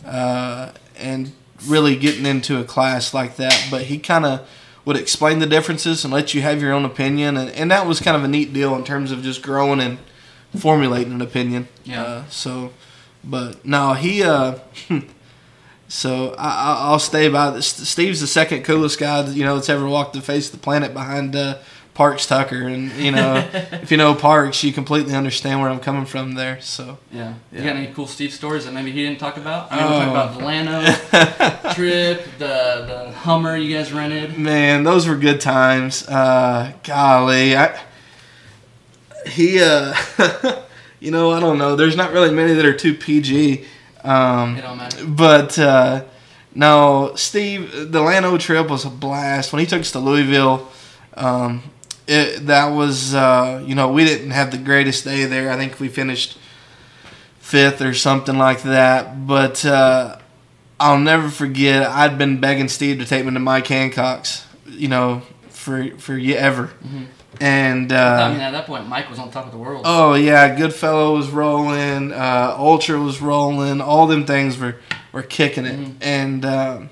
[0.06, 1.32] uh, and
[1.68, 3.68] really getting into a class like that.
[3.72, 4.48] But he kind of
[4.86, 8.02] would explain the differences and let you have your own opinion, and, and that was
[8.02, 9.98] kind of a neat deal in terms of just growing and
[10.58, 11.68] formulating an opinion.
[11.86, 12.04] Yeah.
[12.04, 12.74] Uh, so,
[13.24, 14.24] but no, he.
[14.24, 14.60] Uh,
[15.88, 17.68] so I, I- I'll stay by this.
[17.68, 20.64] Steve's the second coolest guy that, you know that's ever walked the face of the
[20.64, 21.58] planet behind uh,
[21.94, 26.06] Parks Tucker, and you know if you know Parks, you completely understand where I'm coming
[26.06, 26.60] from there.
[26.62, 26.98] So.
[27.12, 27.36] Yeah.
[27.52, 29.72] You got any cool Steve stories that maybe he didn't talk about?
[29.72, 30.00] I mean, we Oh.
[30.00, 34.38] talked about the Llano trip, the the Hummer you guys rented.
[34.40, 36.08] Man, those were good times.
[36.08, 37.80] Uh, golly, I
[39.28, 39.94] he uh,
[41.00, 41.76] you know I don't know.
[41.76, 43.66] There's not really many that are too PG.
[44.04, 45.06] Um, It don't matter.
[45.06, 46.04] but uh,
[46.56, 49.54] no, Steve, the Llano trip was a blast.
[49.54, 50.68] When he took us to Louisville,
[51.16, 51.64] um,
[52.08, 55.52] it, that was uh, you know we didn't have the greatest day there.
[55.52, 56.38] I think we finished
[57.40, 59.26] fifth or something like that.
[59.28, 60.18] But uh,
[60.80, 61.84] I'll never forget.
[61.90, 66.36] I'd been begging Steve to take me to Mike Hancock's, you know, for for ye-
[66.36, 66.72] ever.
[67.42, 69.84] And uh, I mean, at that point, Mike was on top of the world.
[69.86, 74.76] Oh yeah, Goodfellow was rolling, uh, Ultra was rolling, all them things were
[75.12, 75.96] were kicking it.
[76.02, 76.90] And um,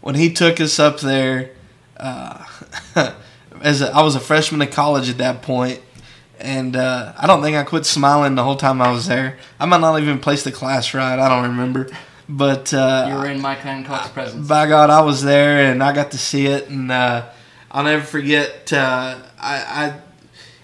[0.00, 1.52] when he took us up there,
[1.96, 2.44] uh,
[3.62, 5.80] as a, I was a freshman in college at that point,
[6.38, 9.38] and uh, I don't think I quit smiling the whole time I was there.
[9.58, 11.18] I might not even place the class right.
[11.18, 11.88] I don't remember,
[12.28, 14.46] but uh, you were in Mike Hancock's presence.
[14.48, 17.28] by God, I was there and I got to see it, and uh,
[17.70, 18.72] I'll never forget.
[18.72, 20.00] Uh, I, I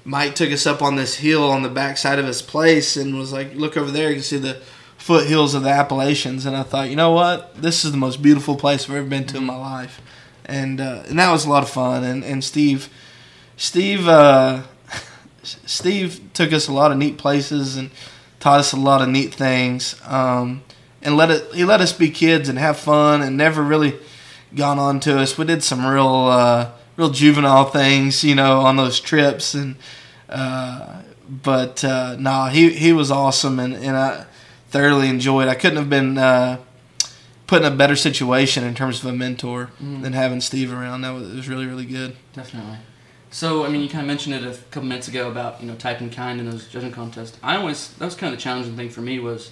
[0.05, 3.33] Mike took us up on this hill on the backside of his place and was
[3.33, 4.61] like, "Look over there, you can see the
[4.97, 8.57] foothills of the Appalachians." And I thought, you know what, this is the most beautiful
[8.57, 10.01] place I've ever been to in my life,
[10.47, 12.05] and uh, and that was a lot of fun.
[12.05, 12.89] And and Steve,
[13.57, 14.63] Steve, uh,
[15.43, 17.91] Steve took us a lot of neat places and
[18.41, 20.01] taught us a lot of neat things.
[20.07, 20.63] Um,
[21.03, 23.95] and let it he let us be kids and have fun and never really
[24.55, 25.37] gone on to us.
[25.37, 29.77] We did some real uh, real juvenile things, you know, on those trips and
[30.29, 34.27] uh, but uh, nah, he he was awesome and, and I
[34.71, 35.49] thoroughly enjoyed.
[35.49, 36.59] I couldn't have been uh,
[37.47, 41.03] put in a better situation in terms of a mentor than having Steve around.
[41.03, 42.17] That was, it was really really good.
[42.33, 42.79] Definitely.
[43.31, 45.75] So, I mean, you kind of mentioned it a couple minutes ago about you know
[45.75, 47.39] typing kind in those judging contests.
[47.43, 49.51] I always that was kind of the challenging thing for me was,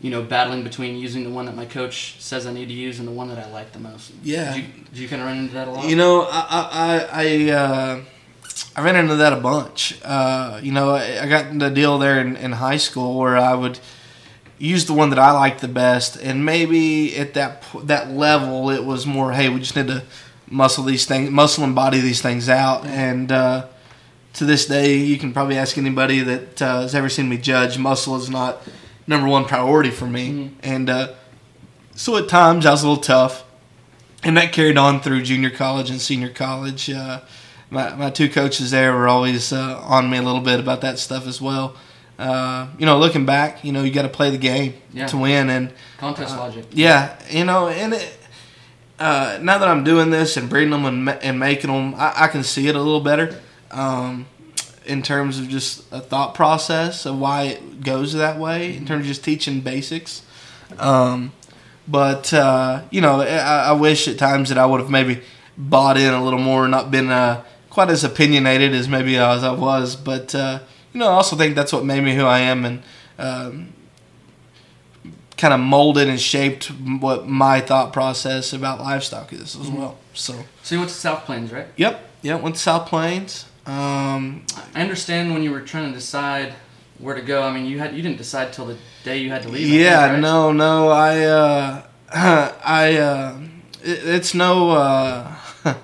[0.00, 2.98] you know, battling between using the one that my coach says I need to use
[2.98, 4.12] and the one that I like the most.
[4.22, 4.54] Yeah.
[4.54, 5.88] Did you, did you kind of run into that a lot?
[5.88, 8.04] You know, I I I I, uh,
[8.76, 9.98] I ran into that a bunch.
[10.04, 13.36] Uh, you know, I, I got into a deal there in, in high school where
[13.36, 13.80] I would
[14.58, 18.84] use the one that I liked the best, and maybe at that that level, it
[18.84, 20.02] was more, hey, we just need to
[20.48, 23.32] muscle these things, muscle and body these things out, and.
[23.32, 23.66] Uh,
[24.34, 27.78] to this day, you can probably ask anybody that uh, has ever seen me judge.
[27.78, 28.60] Muscle is not
[29.06, 31.14] number one priority for me, and uh,
[31.94, 33.44] so at times I was a little tough
[34.24, 36.88] and that carried on through junior college and senior college.
[36.90, 37.20] Uh,
[37.70, 40.98] my, my two coaches there were always uh, on me a little bit about that
[40.98, 41.76] stuff as well.
[42.18, 45.06] Uh, you know, looking back, you know, you got to play the game Yeah.
[45.08, 46.66] to win, and Contest logic.
[46.70, 48.18] yeah, you know, and it,
[49.00, 52.12] uh, now that I'm doing this and breeding them and, ma- and making them, I,
[52.24, 53.40] I can see it a little better
[53.72, 54.26] um,
[54.86, 59.00] in terms of just a thought process of why it goes that way, in terms
[59.02, 60.22] of just teaching basics.
[60.78, 61.32] Um,
[61.88, 65.20] but, uh, you know, I, I wish at times that I would have maybe
[65.58, 69.52] bought in a little more, not been uh, quite as opinionated as maybe as I
[69.52, 69.96] was.
[69.96, 70.60] But, uh,
[70.94, 72.82] you know, I also think that's what made me who I am and
[73.18, 73.72] um,
[75.36, 79.98] kind of molded and shaped what my thought process about livestock is as well.
[80.14, 81.66] So, So you went to South Plains, right?
[81.76, 83.46] yep, yep, went to South Plains.
[83.66, 86.54] Um, I understand when you were trying to decide
[86.98, 87.42] where to go.
[87.42, 89.66] I mean, you had you didn't decide till the day you had to leave.
[89.66, 90.20] I think, yeah, right?
[90.20, 91.82] no, no, I, uh,
[92.64, 93.38] I, uh,
[93.82, 95.34] it, it's no, uh,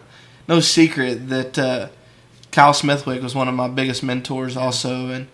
[0.48, 1.88] no secret that uh,
[2.52, 5.28] Kyle Smithwick was one of my biggest mentors, also, and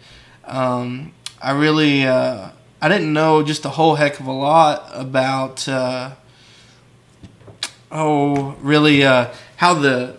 [0.44, 2.50] um, I really, uh,
[2.80, 6.12] I didn't know just a whole heck of a lot about, uh,
[7.90, 10.16] oh, really, uh, how the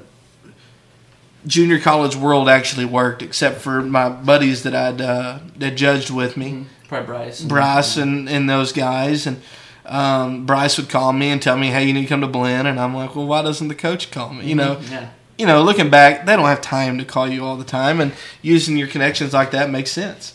[1.45, 6.36] junior college world actually worked, except for my buddies that I'd uh, that judged with
[6.36, 6.65] me.
[6.88, 7.41] Probably Bryce.
[7.41, 9.27] Bryce and, and those guys.
[9.27, 9.41] And
[9.86, 12.65] um, Bryce would call me and tell me, hey, you need to come to Blinn.
[12.65, 14.45] And I'm like, well, why doesn't the coach call me?
[14.45, 15.10] You know, Yeah.
[15.38, 18.00] You know, looking back, they don't have time to call you all the time.
[18.00, 20.34] And using your connections like that makes sense.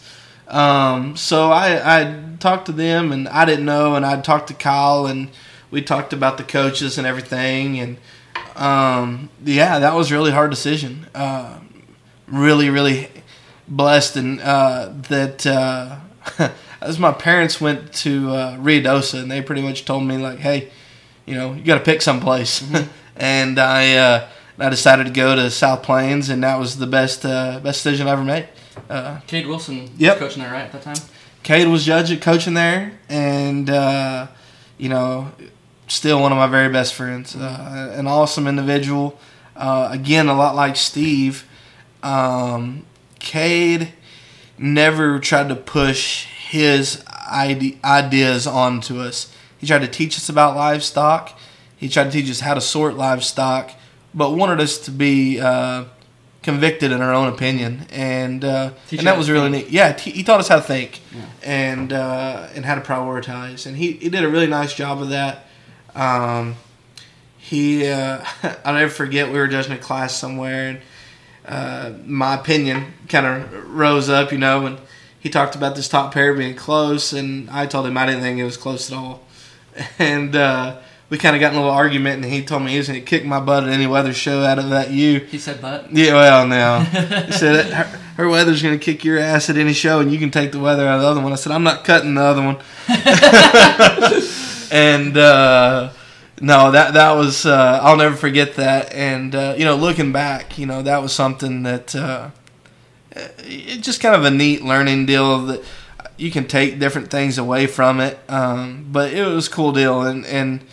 [0.49, 3.95] Um, so I, I talked to them and I didn't know.
[3.97, 5.31] And I'd talked to Kyle and
[5.71, 7.81] we talked about the coaches and everything.
[7.81, 7.97] And
[8.55, 11.07] um, yeah, that was a really hard decision.
[11.15, 11.59] Uh,
[12.29, 13.09] really, really
[13.69, 15.97] blessed and uh, that uh,
[16.81, 20.71] as my parents went to uh, Ruidoso and they pretty much told me like, hey,
[21.27, 22.69] you know, you got to pick someplace,
[23.17, 27.25] and I uh, I decided to go to South Plains, and that was the best
[27.25, 28.49] uh, best decision I ever made.
[28.89, 30.15] Uh, Cade Wilson Yep.
[30.15, 30.97] was coaching there, right, at that time?
[31.43, 34.29] Cade was judge coaching there, and uh,
[34.79, 35.33] you know,
[35.89, 37.35] still one of my very best friends.
[37.37, 39.19] Uh, an awesome individual.
[39.57, 41.47] Uh, again, a lot like Steve.
[42.03, 42.85] Um,
[43.19, 43.93] Cade
[44.59, 49.33] never tried to push his ide- ideas onto us.
[49.59, 51.39] He tried to teach us about livestock.
[51.77, 53.73] He tried to teach us how to sort livestock,
[54.15, 55.85] but wanted us to be uh,
[56.43, 59.67] convicted in our own opinion, and uh, and that was really think.
[59.67, 59.73] neat.
[59.73, 61.21] Yeah, t- he taught us how to think Yeah.
[61.43, 65.11] and uh, and how to prioritize, and he, he did a really nice job of
[65.11, 65.47] that.
[65.95, 66.57] Um,
[67.39, 68.25] he uh,
[68.65, 70.81] I'll never forget we were judging a class somewhere, and
[71.47, 74.79] uh, my opinion kind of rose up, you know, and
[75.19, 78.39] he talked about this top pair being close, and I told him I didn't think
[78.39, 79.23] it was close at all,
[79.99, 80.79] and uh,
[81.13, 82.99] we kind of got in a little argument, and he told me he was going
[82.99, 85.19] to kick my butt at any wether show out of that ewe.
[85.19, 86.81] He said, "But Yeah, well, now
[87.27, 87.85] he said her,
[88.17, 90.59] her wether's going to kick your ass at any show, and you can take the
[90.59, 91.31] wether out of the other one.
[91.31, 92.57] I said I'm not cutting the other one.
[94.73, 95.93] and uh,
[96.41, 98.95] no, that that was uh, I'll never forget that.
[98.95, 102.31] And uh, you know, looking back, you know, that was something that uh,
[103.11, 105.63] it just kind of a neat learning deal that
[106.17, 108.19] you can take different things away from it.
[108.31, 110.65] Um, but it was a cool deal, and and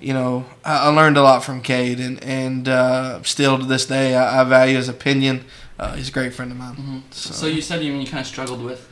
[0.00, 3.86] you know, I, I learned a lot from Cade, and and uh, still to this
[3.86, 5.44] day, I, I value his opinion.
[5.78, 7.02] Uh, he's a great friend of mine.
[7.10, 8.90] So, So you said you, you kind of struggled with,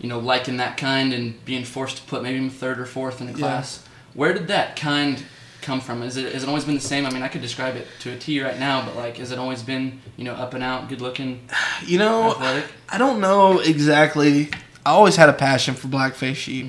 [0.00, 3.20] you know, liking that kind and being forced to put maybe him third or fourth
[3.20, 3.36] in a Yeah.
[3.38, 3.84] class.
[4.14, 5.22] Where did that kind
[5.60, 6.02] come from?
[6.02, 7.04] Is it has it always been the same?
[7.04, 9.38] I mean, I could describe it to a T right now, but like, has it
[9.38, 11.40] always been you know up and out, good looking,
[11.84, 12.64] You know, athletic?
[12.88, 14.48] I don't know exactly.
[14.86, 16.66] I always had a passion for blackface sheep.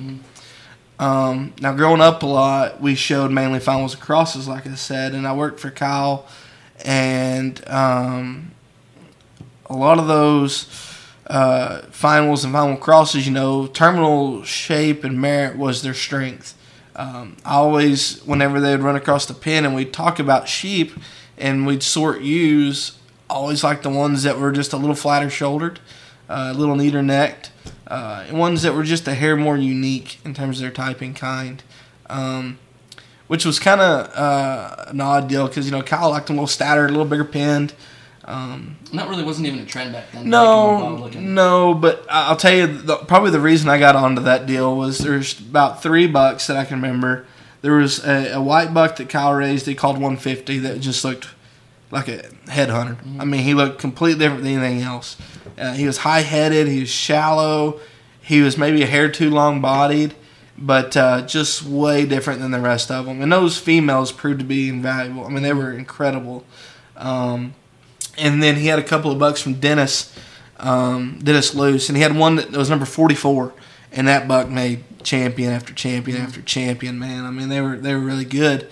[0.98, 4.74] Um, now, growing up a lot, we showed mainly fine wools and crosses, like I
[4.74, 6.26] said, and I worked for Kyle,
[6.84, 8.50] and um,
[9.66, 10.66] a lot of those
[11.28, 15.94] uh, fine wools and fine wool crosses, you know, terminal shape and merit was their
[15.94, 16.56] strength.
[16.96, 20.92] Um, I always, whenever they'd run across the pen and we'd talk about sheep
[21.36, 22.98] and we'd sort ewes,
[23.30, 25.78] always like the ones that were just a little flatter shouldered,
[26.28, 27.50] a little neater necked,
[27.86, 31.16] uh, ones that were just a hair more unique in terms of their type and
[31.16, 31.62] kind.
[32.08, 32.58] Um,
[33.28, 36.40] which was kind of uh, an odd deal because, you know, Kyle liked them a
[36.40, 37.74] little stattered, a little bigger pinned.
[38.24, 40.28] Um, that really wasn't even a trend back then.
[40.28, 41.34] no, looking.
[41.34, 44.98] no, but I'll tell you, the, probably the reason I got onto that deal was
[44.98, 47.26] there's about three bucks that I can remember.
[47.62, 49.64] There was a, a white buck that Kyle raised.
[49.66, 51.28] They called 150 that just looked
[51.90, 52.96] like a headhunter.
[53.18, 55.16] I mean, he looked completely different than anything else.
[55.56, 56.68] Uh, he was high headed.
[56.68, 57.80] He was shallow.
[58.20, 60.14] He was maybe a hair too long bodied,
[60.56, 63.22] but uh, just way different than the rest of them.
[63.22, 65.24] And those females proved to be invaluable.
[65.24, 66.44] I mean, they were incredible.
[66.96, 67.54] Um,
[68.18, 70.14] and then he had a couple of bucks from Dennis,
[70.58, 73.54] um, Dennis Luce, and he had one that was number 44,
[73.92, 76.98] and that buck made champion after champion after champion.
[76.98, 78.68] Man, I mean they were they were really good.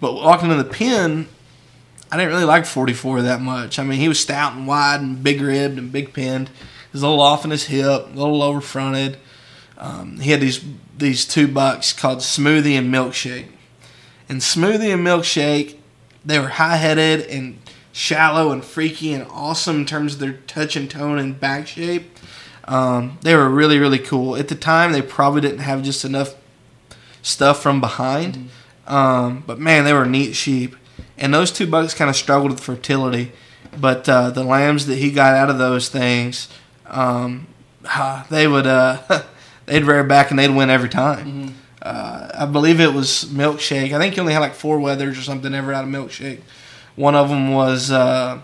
[0.00, 1.28] But walking in the pen,
[2.16, 3.78] I didn't really like 44 that much.
[3.78, 6.48] I mean he was stout and wide and big ribbed and big pinned.
[6.48, 6.54] He
[6.92, 9.18] was a little off in his hip, a little lower fronted.
[9.76, 10.64] Um, he had these
[10.96, 13.48] these two bucks called Smoothie and Milkshake,
[14.30, 15.76] and Smoothie and Milkshake,
[16.24, 17.58] they were high headed and
[17.92, 22.18] shallow and freaky and awesome in terms of their touch and tone and back shape.
[22.64, 24.36] Um, they were really, really cool.
[24.36, 26.34] At the time, they probably didn't have just enough
[27.20, 28.48] stuff from behind.
[28.86, 30.76] Um, but man, they were neat sheep.
[31.18, 33.32] And those two bucks kind of struggled with fertility.
[33.78, 36.48] But uh, the lambs that he got out of those things,
[36.86, 37.46] um,
[38.30, 39.22] they would uh,
[39.66, 41.54] they'd rear back and they'd win every time.
[41.82, 43.92] Uh, I believe it was milkshake.
[43.92, 46.40] I think he only had like four wethers or something ever out of milkshake.
[46.96, 48.40] One of them was uh,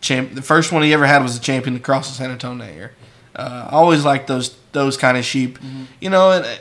[0.00, 0.34] champ.
[0.34, 2.92] The first one he ever had was a champion across the San Antonio that year.
[3.34, 5.58] Uh, I always liked those those kind of sheep.
[6.00, 6.56] You know, and uh,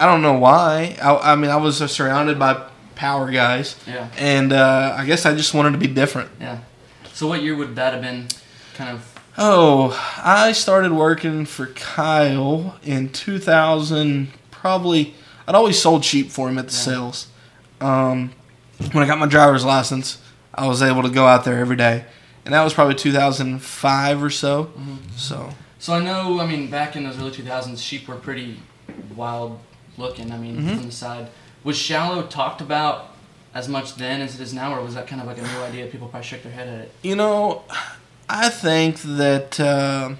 [0.00, 0.96] I don't know why.
[1.00, 5.34] I, I mean, I was surrounded by power guys, Yeah, and uh, I guess I
[5.34, 6.30] just wanted to be different.
[6.40, 6.58] yeah.
[7.12, 8.26] So what year would that have been?
[8.74, 9.10] Kind of.
[9.38, 14.28] Oh, I started working for Kyle in 2000.
[14.50, 15.14] Probably,
[15.46, 16.78] I'd always sold sheep for him at the Yeah.
[16.78, 17.26] sales.
[17.80, 18.32] Um,
[18.92, 20.18] when I got my driver's license,
[20.54, 22.04] I was able to go out there every day,
[22.44, 24.70] and that was probably 2005 or so.
[25.16, 26.40] So, So I know.
[26.40, 28.58] I mean, back in those early 2000s, sheep were pretty
[29.14, 29.58] wild
[29.98, 30.32] looking.
[30.32, 30.76] I mean, Mhm.
[30.76, 31.28] from the side.
[31.64, 33.08] Was shallow talked about
[33.54, 35.62] as much then as it is now, or was that kind of like a new
[35.62, 35.86] idea?
[35.86, 36.92] People probably shook their head at it.
[37.02, 37.62] you know,
[38.28, 40.14] I think that uh,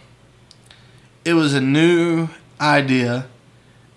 [1.24, 2.28] it was a new
[2.60, 3.26] idea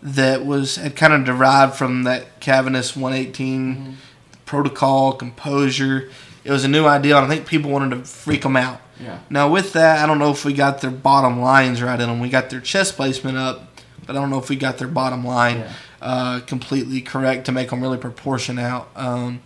[0.01, 3.97] that was had kind of derived from that Cavaness 118
[4.45, 6.09] protocol, composure.
[6.43, 8.81] It was a new idea, and I think people wanted to freak them out.
[8.99, 9.19] Yeah.
[9.29, 12.19] Now, with that, I don't know if we got their bottom lines right in them.
[12.19, 15.25] We got their chest placement up, but I don't know if we got their bottom
[15.25, 15.73] line Yeah.
[16.01, 18.89] Uh, completely correct to make them really proportion out.
[18.95, 19.41] Um,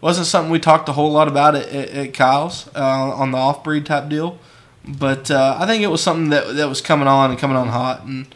[0.00, 2.80] wasn't something we talked a whole lot about at, at, at Kyle's uh,
[3.14, 4.38] on the off breed type deal,
[4.86, 7.68] but uh, I think it was something that that was coming on and coming on
[7.68, 8.26] hot, and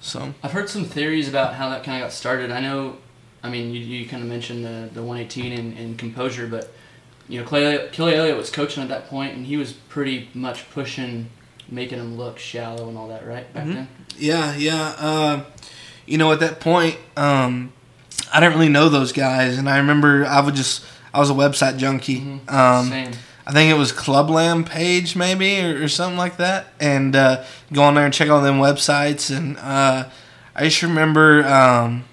[0.00, 2.50] so I've heard some theories about how that kind of got started.
[2.50, 2.96] I know,
[3.42, 6.72] I mean, you, you kind of mentioned the, the 118 and, and composure, but,
[7.28, 10.68] you know, Clay, Kelly Elliott was coaching at that point, and he was pretty much
[10.70, 11.28] pushing,
[11.68, 13.52] making him look shallow and all that, right?
[13.52, 13.74] Back Mhm.
[13.74, 13.88] then?
[14.18, 14.94] Yeah, yeah.
[14.98, 15.44] Uh,
[16.10, 17.72] you know, at that point, um,
[18.32, 21.34] I didn't really know those guys, and I remember I would just I was a
[21.34, 22.20] website junkie.
[22.20, 22.52] Mhm.
[22.52, 23.12] Um.
[23.46, 27.42] I think it was Clublam page maybe or, or something like that, and uh,
[27.72, 29.34] go on there and check all them websites.
[29.36, 30.08] And uh,
[30.54, 32.04] I just remember um,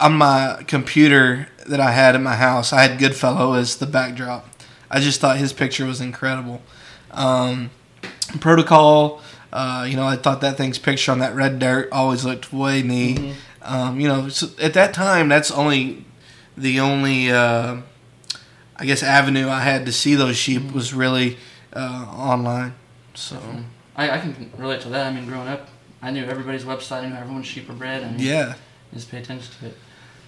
[0.00, 4.46] on my computer that I had at my house, I had Goodfellow as the backdrop.
[4.88, 6.62] I just thought his picture was incredible.
[7.10, 7.70] Um,
[8.38, 9.20] protocol,
[9.54, 12.82] uh, you know, I thought that thing's picture on that red dirt always looked way
[12.82, 13.18] neat.
[13.18, 13.34] Mhm.
[13.62, 16.04] Um, you know, so at that time, that's only
[16.56, 17.76] the only, uh,
[18.76, 21.38] I guess, avenue I had to see those sheep was really
[21.72, 22.74] uh, online.
[23.14, 23.38] So
[23.96, 25.06] I, I can relate to that.
[25.06, 25.68] I mean, growing up,
[26.02, 27.04] I knew everybody's website.
[27.04, 28.02] I knew everyone's sheep were bred.
[28.04, 28.54] I mean, yeah,
[28.92, 29.78] just pay attention to it.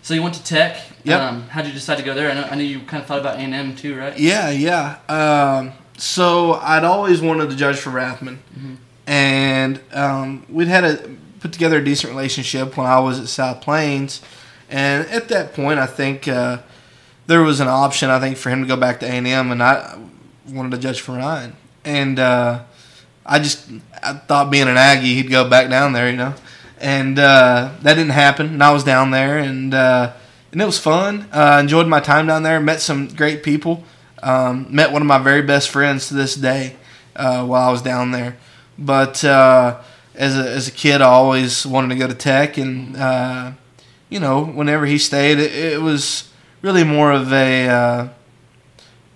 [0.02, 0.76] So you went to Tech.
[1.04, 1.20] Yep.
[1.20, 2.30] Um, how'd you decide to go there?
[2.30, 4.16] I know, I know you kind of thought about A&M too, right?
[4.18, 4.98] yeah, yeah.
[5.08, 8.76] Um, so I'd always wanted to judge for Rathmann, Mhm.
[9.06, 13.60] And um, we'd had a put together a decent relationship when I was at South
[13.60, 14.20] Plains,
[14.68, 16.58] And at that point, I think uh,
[17.26, 18.10] there was an option.
[18.10, 19.96] I think for him to go back to A and M, and I
[20.48, 21.54] wanted to judge for Ryan.
[21.84, 22.64] And uh,
[23.24, 23.68] I just
[24.02, 26.34] I thought being an Aggie, he'd go back down there, you know.
[26.78, 28.46] And uh, that didn't happen.
[28.46, 30.12] And I was down there, and uh,
[30.50, 31.28] and it was fun.
[31.32, 32.58] Uh, enjoyed my time down there.
[32.60, 33.84] Met some great people.
[34.22, 36.74] Um, met one of my very best friends to this day
[37.14, 38.36] uh, while I was down there.
[38.78, 39.80] But uh,
[40.14, 43.52] as a as a kid, I always wanted to go to Tech, and uh,
[44.08, 46.30] you know, whenever he stayed, it, it was
[46.62, 48.08] really more of a uh,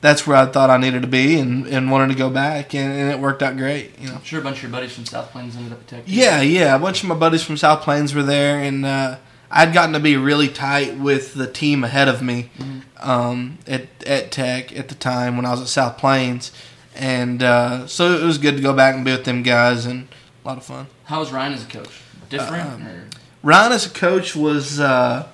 [0.00, 2.92] that's where I thought I needed to be, and, and wanted to go back, and,
[2.92, 3.98] and it worked out great.
[3.98, 4.14] You know.
[4.14, 6.04] I'm sure a bunch of your buddies from South Plains ended up at Tech.
[6.06, 6.74] Yeah, yeah.
[6.74, 9.18] A bunch of my buddies from South Plains were there, and uh,
[9.50, 12.50] I'd gotten to be really tight with the team ahead of me
[12.98, 16.50] um, at at Tech at the time when I was at South Plains,
[16.94, 20.08] and uh, so it was good to go back and be with them guys, and
[20.44, 20.86] a lot of fun.
[21.04, 22.00] How was Ryan as a coach?
[22.28, 22.68] Different?
[22.68, 23.10] Um.
[23.42, 25.26] Ryan as a coach was uh,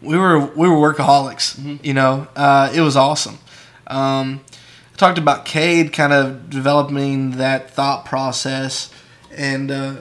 [0.00, 1.84] we were we were workaholics.
[1.84, 3.38] You know, uh, it was awesome.
[3.86, 4.40] Um,
[4.92, 8.90] I talked about Cade kind of developing that thought process,
[9.30, 9.96] and uh,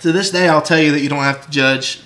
[0.00, 2.00] to this day, I'll tell you that you don't have to judge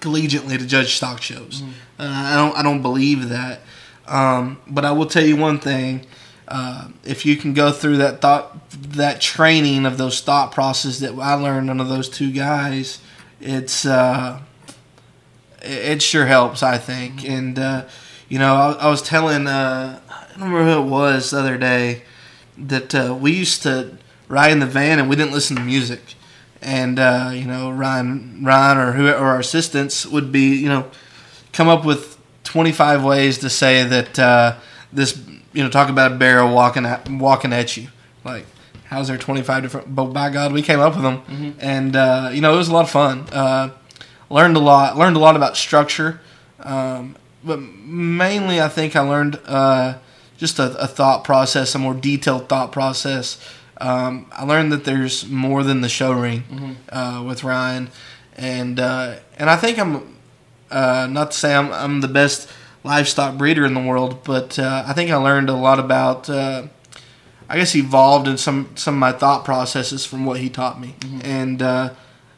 [0.00, 1.62] collegiately to judge stock shows.
[1.98, 3.60] Uh, I don't I don't believe that.
[4.06, 6.06] Um, but I will tell you one thing:
[6.48, 11.12] uh, if you can go through that thought, that training of those thought process that
[11.18, 13.00] I learned under those two guys,
[13.40, 14.40] it's uh,
[15.62, 16.62] it, sure helps.
[16.62, 17.84] I think, and uh,
[18.28, 21.56] you know, I, I was telling uh, I don't remember who it was the other
[21.56, 22.02] day
[22.58, 23.96] that uh, we used to
[24.28, 26.14] ride in the van and we didn't listen to music.
[26.60, 30.90] And uh, you know, Ryan, Ryan, or who, or our assistants would be, you know,
[31.52, 32.13] come up with
[32.44, 34.56] 25 ways to say that uh,
[34.92, 35.20] this,
[35.52, 37.88] you know, talk about a bear walking at, walking at you.
[38.24, 38.46] Like,
[38.86, 39.94] how's there 25 different?
[39.94, 42.72] But by God, we came up with them, and uh, you know, it was a
[42.72, 43.26] lot of fun.
[43.32, 43.70] Uh,
[44.30, 44.96] learned a lot.
[44.96, 46.20] Learned a lot about structure,
[46.60, 49.98] um, but mainly, I think I learned uh,
[50.36, 53.38] just a, a thought process, a more detailed thought process.
[53.78, 57.90] Um, I learned that there's more than the show ring uh, with Ryan,
[58.36, 60.13] and uh, and I think I'm
[60.70, 62.50] uh, not to say I'm, I'm the best
[62.82, 66.28] livestock breeder in the world, but uh, I think I learned a lot about.
[66.28, 66.68] Uh,
[67.46, 70.94] I guess evolved in some some of my thought processes from what he taught me,
[71.22, 71.92] and uh,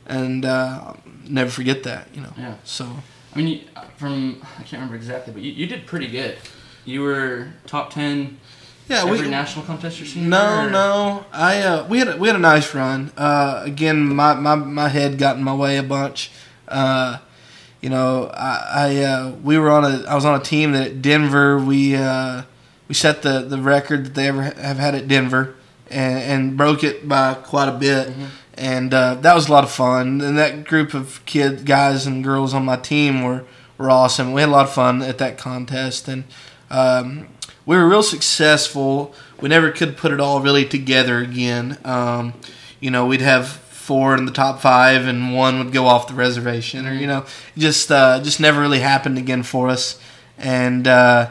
[0.06, 2.08] and uh, I'll never forget that.
[2.12, 2.32] You know.
[2.36, 2.56] Yeah.
[2.64, 2.88] So
[3.34, 3.60] I mean, you,
[3.96, 6.36] from I can't remember exactly, but you, you did pretty good.
[6.84, 8.38] You were top ten
[8.88, 10.28] yeah, every we national contest you're seeing.
[10.28, 11.24] No, or- no.
[11.32, 13.12] I uh, we had a, we had a nice run.
[13.16, 16.30] Uh, again, my, my, my head got in my way a bunch.
[16.68, 17.18] Uh,
[17.86, 20.88] you know, I, I uh, we were on a I was on a team that
[20.88, 22.42] at Denver we uh,
[22.88, 25.54] we set the, the record that they ever have had at Denver
[25.88, 28.12] and, and broke it by quite a bit.
[28.54, 30.20] And uh, that was a lot of fun.
[30.20, 33.44] And that group of kid guys and girls on my team were,
[33.78, 34.32] were awesome.
[34.32, 36.24] We had a lot of fun at that contest, and
[36.70, 37.28] um,
[37.66, 39.14] we were real successful.
[39.40, 41.78] We never could put it all really together again.
[41.84, 42.34] Um,
[42.80, 46.14] you know, we'd have four in the top five, and one would go off the
[46.14, 47.24] reservation, or you know,
[47.56, 49.98] just uh, just never really happened again for us.
[50.38, 51.30] And uh,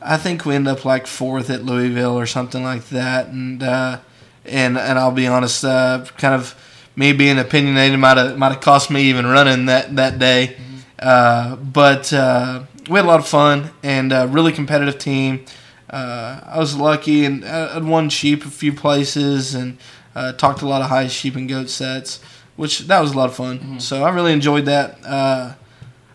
[0.00, 3.28] I think we end up like fourth at Louisville or something like that.
[3.28, 4.00] And uh,
[4.44, 6.54] and and I'll be honest, uh, kind of
[6.96, 10.56] me being opinionated might have might have cost me even running that that day.
[10.98, 15.44] Uh, but uh, we had a lot of fun and a really competitive team.
[15.90, 19.76] Uh, I was lucky and I- I'd won cheap a few places and
[20.14, 22.20] uh, talked a lot of high sheep and goat sets,
[22.56, 23.80] which that was a lot of fun.
[23.80, 24.98] So I really enjoyed that.
[25.04, 25.54] Uh,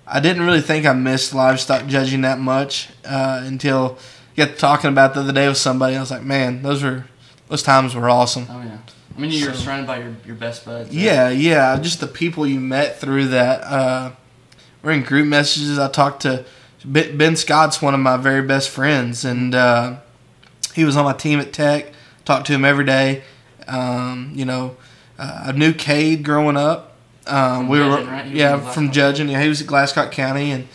[0.05, 3.97] I didn't really think I missed livestock judging that much uh, until
[4.35, 5.95] got to talking about the other day with somebody.
[5.95, 7.05] I was like, man, those were
[7.49, 8.45] those times were awesome.
[8.49, 8.77] Oh yeah.
[9.15, 10.89] I mean, you were So- surrounded by your, your best buds.
[10.89, 10.93] right?
[10.97, 11.77] Yeah, yeah.
[11.79, 13.61] Just the people you met through that.
[13.63, 14.11] Uh,
[14.83, 15.79] we're in group messages.
[15.79, 16.45] I talked to
[16.85, 19.95] Ben Ben Scott's one of my very best friends, and uh,
[20.75, 21.91] he was on my team at Tech.
[22.25, 23.23] Talked to him every day.
[23.67, 24.77] Um, you know,
[25.19, 26.95] uh, I knew Cade growing up.
[27.25, 28.27] Um, we were right?
[28.27, 29.27] Yeah from judging.
[29.29, 30.67] Yeah, he was at Glasscock County, and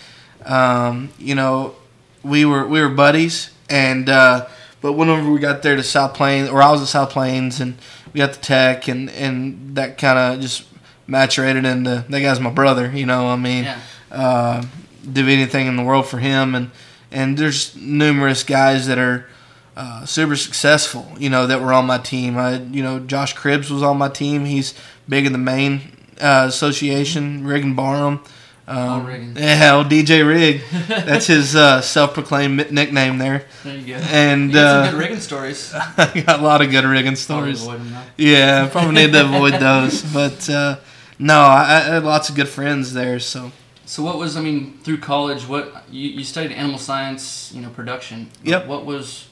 [0.44, 1.74] um, you know,
[2.22, 3.50] we were we were buddies.
[3.70, 4.48] And uh,
[4.82, 7.76] but whenever we got there to South Plains, or I was at South Plains, and
[8.12, 10.64] we got the Tech, and and that kind of just
[11.08, 12.90] maturated into that guy's my brother.
[12.92, 13.78] You know, I mean, Yeah.
[14.10, 14.62] uh,
[15.10, 16.70] do anything in the world for him, and
[17.10, 19.26] and there's numerous guys that are.
[19.74, 22.36] Uh, super successful, you know, that were on my team.
[22.36, 24.44] I, you know, Josh Cribbs was on my team.
[24.44, 24.74] He's
[25.08, 25.80] big in the Maine
[26.20, 27.46] uh, Association.
[27.46, 28.20] Regan Barham,
[28.68, 29.08] um, Oh,
[29.40, 30.60] yeah, old DJ Rig.
[30.88, 33.46] That's his uh, self-proclaimed nickname there.
[33.64, 34.00] There you go.
[34.10, 35.72] And uh, some good rigging stories.
[35.74, 37.62] I got a lot of good rigging Probably stories.
[37.62, 38.02] avoid them.
[38.18, 40.02] Yeah, probably need to avoid those.
[40.12, 40.76] But uh,
[41.18, 43.18] No, I, I had lots of good friends there.
[43.18, 43.52] So
[43.86, 45.48] So what was I mean through college?
[45.48, 48.30] What you, you studied animal science, you know, production.
[48.44, 48.66] Yep.
[48.66, 49.28] What was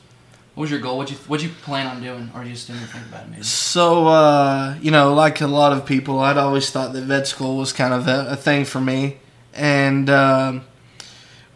[0.61, 0.99] what was your goal?
[0.99, 3.31] What you what you plan on doing, or you just didn't think about it?
[3.31, 3.43] Maybe.
[3.43, 7.57] So, uh, you know, like a lot of people, I'd always thought that vet school
[7.57, 9.17] was kind of a, a thing for me.
[9.55, 10.67] And um,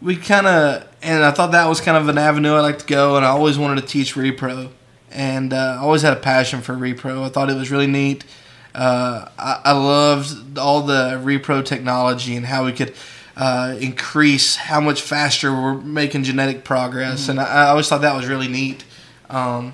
[0.01, 2.85] we kind of, and I thought that was kind of an avenue I like to
[2.87, 3.15] go.
[3.15, 4.71] And I always wanted to teach repro.
[5.11, 7.23] And uh, I always had a passion for repro.
[7.23, 8.25] I thought it was really neat.
[8.73, 12.95] Uh, I, I loved all the repro technology and how we could
[13.37, 17.29] uh, increase how much faster we're making genetic progress.
[17.29, 18.83] And I, I always thought that was really neat.
[19.29, 19.73] Um,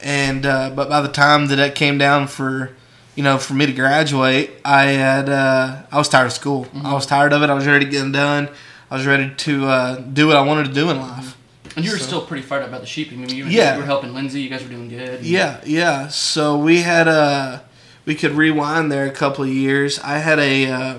[0.00, 2.70] and uh, but by the time that it came down for
[3.14, 6.92] you know for me to graduate i had uh, i was tired of school i
[6.94, 8.48] was tired of it i was ready to get done
[8.90, 11.36] i was ready to uh, do what i wanted to do in life
[11.76, 13.12] And you were So- still pretty fired up about the sheep.
[13.12, 13.74] I mean, you, Yeah.
[13.74, 14.40] you were helping Lindsay.
[14.42, 15.22] You guys were doing good.
[15.24, 17.62] yeah yeah so we had a
[18.06, 20.94] we could rewind there a couple of years i had a uh,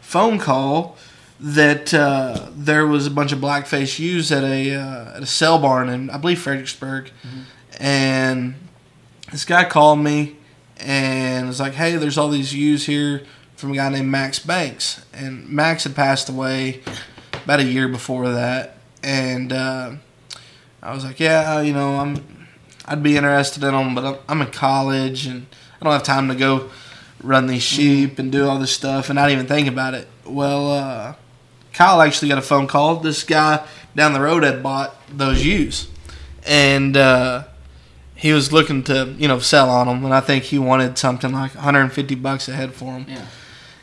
[0.00, 0.96] phone call
[1.38, 5.58] that uh, there was a bunch of blackface ewes at a uh, at a cell
[5.58, 7.10] barn in I believe Fredericksburg,
[7.78, 8.54] and
[9.30, 10.36] this guy called me
[10.78, 13.22] and was like, "Hey, there's all these ewes here
[13.56, 16.82] from a guy named Max Banks," and Max had passed away
[17.44, 19.92] about a year before that, and uh,
[20.82, 22.46] I was like, "Yeah, you know, I'm
[22.86, 25.46] I'd be interested in them, but I'm, I'm in college and
[25.80, 26.70] I don't have time to go."
[27.22, 30.06] Run these sheep and do all this stuff, and not even think about it.
[30.26, 31.14] Well, uh,
[31.76, 32.96] Kyle actually got a phone call.
[32.96, 33.62] This guy
[33.94, 35.88] down the road had bought those ewes,
[36.46, 37.44] and uh,
[38.14, 40.02] he was looking to you know sell on them.
[40.06, 43.04] And I think he wanted something like 150 bucks a head for them.
[43.06, 43.26] Yeah.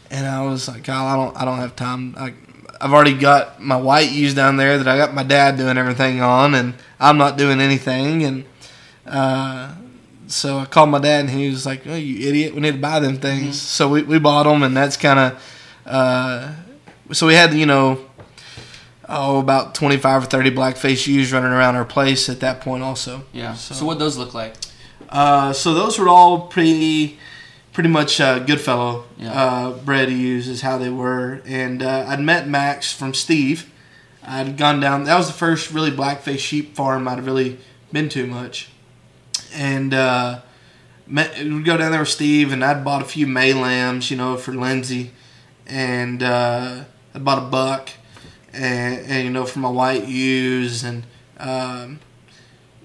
[0.09, 2.15] And I was like, Kyle, I don't, I don't have time.
[2.17, 2.33] I,
[2.81, 6.19] I've already got my white ewes down there that I got my dad doing everything
[6.19, 8.23] on, and I'm not doing anything.
[8.23, 8.45] And
[9.05, 9.75] uh,
[10.25, 12.55] so I called my dad, and he was like, "Oh, you idiot!
[12.55, 15.59] We need to buy them things." So we, we bought them, and that's kind of.
[15.85, 16.55] Uh,
[17.11, 17.99] so we had you know,
[19.09, 23.23] oh about 25 or 30 blackface ewes running around our place at that point also.
[23.33, 23.53] Yeah.
[23.53, 24.55] So- So, what those look like?
[25.09, 27.19] Uh, so those were all pretty,
[27.71, 29.31] pretty much uh, Goodfellow Yeah.
[29.31, 31.41] uh, bred ewes is how they were.
[31.45, 33.69] And uh, I'd met Max from Steve.
[34.25, 35.03] I'd gone down.
[35.03, 37.59] That was the first really blackface sheep farm I'd really
[37.91, 38.69] been to much.
[39.53, 40.39] And uh,
[41.05, 44.17] met, we'd go down there with Steve, and I'd bought a few May lambs, you
[44.17, 45.11] know, for Lindsay,
[45.67, 47.89] and uh, I bought a buck,
[48.53, 51.03] and, and you know for my white ewes, and
[51.37, 51.99] um,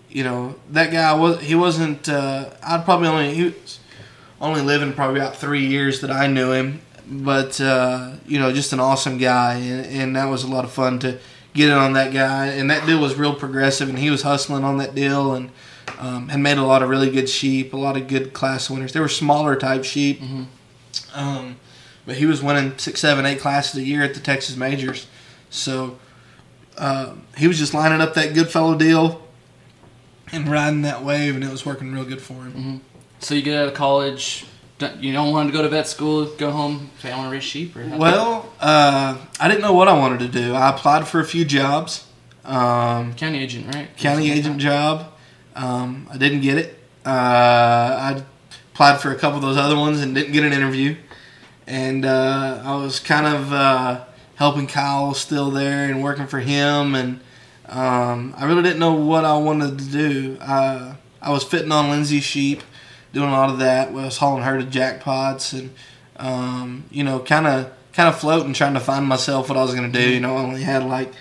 [0.09, 2.09] you know that guy was he wasn't.
[2.09, 3.81] Uh, I'd probably only he was
[4.41, 8.72] only living probably about three years that I knew him, but uh, you know just
[8.72, 11.18] an awesome guy, and, and that was a lot of fun to
[11.55, 14.64] get in on that guy, and that deal was real progressive, and he was hustling
[14.64, 15.51] on that deal, and
[15.99, 18.93] um, had made a lot of really good sheep, a lot of good class winners.
[18.93, 20.20] They were smaller type sheep,
[21.14, 21.57] um,
[22.09, 25.06] but he was winning six, seven, eight classes a year at the Texas majors.
[25.50, 25.98] So
[26.78, 29.20] uh, he was just lining up that Goodfellow deal
[30.32, 32.80] and riding that wave, and it was working real good for him.
[33.18, 34.46] So you get out of college.
[35.00, 36.24] You don't want to go to vet school.
[36.36, 36.90] Go home.
[36.98, 37.76] Say I want to raise sheep.
[37.76, 40.54] Or Well, uh, I didn't know what I wanted to do.
[40.54, 42.06] I applied for a few jobs,
[42.46, 43.94] um, county agent, right?
[43.98, 45.12] county agent job.
[45.54, 46.78] Um, I didn't get it.
[47.04, 48.22] Uh, I
[48.72, 50.96] applied for a couple of those other ones and didn't get an interview.
[51.69, 54.05] And uh, I was kind of uh,
[54.37, 56.95] helping Kyle still there and working for him.
[56.95, 57.21] And
[57.66, 60.39] um, I really didn't know what I wanted to do.
[60.41, 62.62] Uh, I was fitting on Lindsay's sheep,
[63.12, 63.89] doing a lot of that.
[63.89, 65.75] I was hauling her to jackpots and
[66.16, 69.75] um, you know, kind of kind of floating, trying to find myself what I was
[69.75, 70.09] going to do.
[70.11, 71.12] You know, I only had like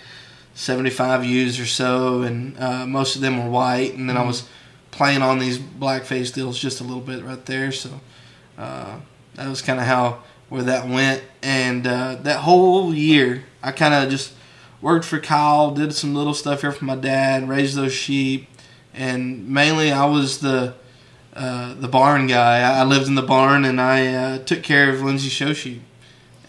[0.56, 3.95] 75 ewes or so, and uh, most of them were white.
[3.95, 4.48] And then I was
[4.91, 7.72] playing on these blackface deals just a little bit right there.
[7.72, 8.00] So
[8.58, 9.00] uh,
[9.36, 11.24] that was kind of how where that went.
[11.41, 14.34] And uh, that whole year, I kind of just
[14.82, 18.48] worked for Kyle, did some little stuff here for my dad, raised those sheep,
[18.93, 20.74] and mainly I was the
[21.36, 22.60] uh, the barn guy.
[22.62, 25.84] I lived in the barn and I uh, took care of Lindsay show sheep.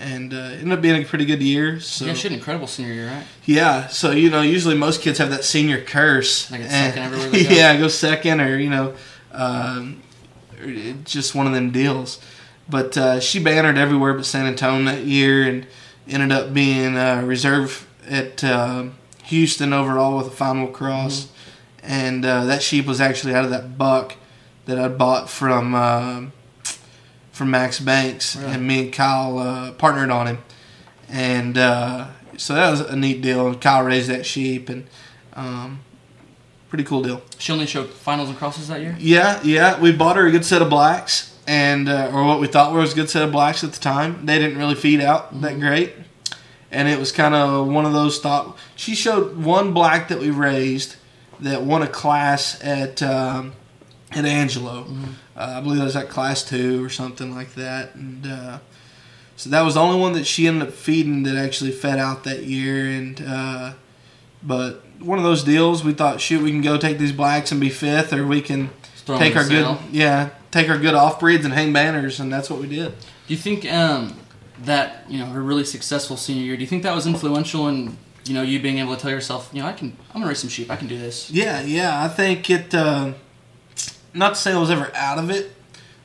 [0.00, 1.80] And uh, ended up being a pretty good year.
[1.80, 3.24] So Yeah, she had an incredible senior year, right?
[3.44, 6.48] yeah, so you know, usually most kids have that senior curse.
[6.52, 7.50] Like second everywhere they go.
[7.50, 8.94] yeah, go second, or you know,
[9.32, 10.00] um,
[11.04, 12.20] just one of them deals.
[12.68, 15.66] But uh, she bannered everywhere but San Antonio that year, and
[16.06, 18.86] ended up being uh, reserve at uh,
[19.24, 21.24] Houston overall with a final cross.
[21.24, 21.34] Mm-hmm.
[21.90, 24.16] And uh, that sheep was actually out of that buck
[24.66, 26.26] that I bought from uh,
[27.32, 28.52] from Max Banks, Really?
[28.52, 30.38] and me and Kyle uh, partnered on him
[31.08, 33.46] and uh, so that was a neat deal.
[33.48, 34.86] And Kyle raised that sheep, and
[35.34, 35.80] um,
[36.68, 37.22] pretty cool deal.
[37.38, 38.96] She only showed finals and crosses that year.
[38.98, 42.46] Yeah, yeah, we bought her a good set of blacks, and uh, or what we
[42.46, 44.26] thought was a good set of blacks at the time.
[44.26, 45.94] They didn't really feed out that great,
[46.70, 48.56] and it was kind of one of those thought.
[48.76, 50.96] She showed one black that we raised
[51.40, 53.54] that won a class at um,
[54.12, 54.86] at Angelo.
[55.34, 58.26] Uh, I believe it was at class two or something like that, and.
[58.26, 58.58] Uh,
[59.36, 62.24] so that was the only one that she ended up feeding that actually fed out
[62.24, 62.90] that year.
[62.90, 63.74] And uh,
[64.42, 67.60] but one of those deals, we thought, shoot, we can go take these blacks and
[67.60, 68.70] be fifth, or we can
[69.20, 72.60] take our good, yeah, take our good off breeds and hang banners, and that's what
[72.60, 72.92] we did.
[73.26, 74.18] Do you think um,
[74.64, 76.56] that you know her really successful senior year?
[76.56, 79.50] Do you think that was influential in you know you being able to tell yourself,
[79.52, 80.70] you know, I can I'm gonna raise some sheep.
[80.70, 81.30] I can do this.
[81.30, 82.74] Yeah, yeah, I think it.
[82.74, 83.14] Uh,
[84.14, 85.52] not to say I was ever out of it,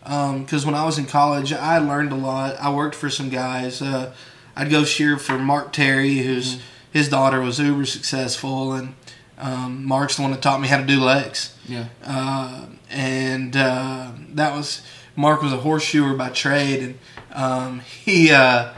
[0.02, 2.56] because when I was in college, I learned a lot.
[2.60, 3.82] I worked for some guys.
[3.82, 4.14] Uh,
[4.56, 8.94] I'd go shear for Mark Terry, whose his daughter was uber successful, and
[9.38, 11.57] um, Mark's the one that taught me how to do legs.
[11.67, 11.86] Yeah.
[12.05, 14.81] uh, and uh, that was
[15.15, 16.99] Mark was a horseshoer by trade, and
[17.34, 18.73] um, he uh,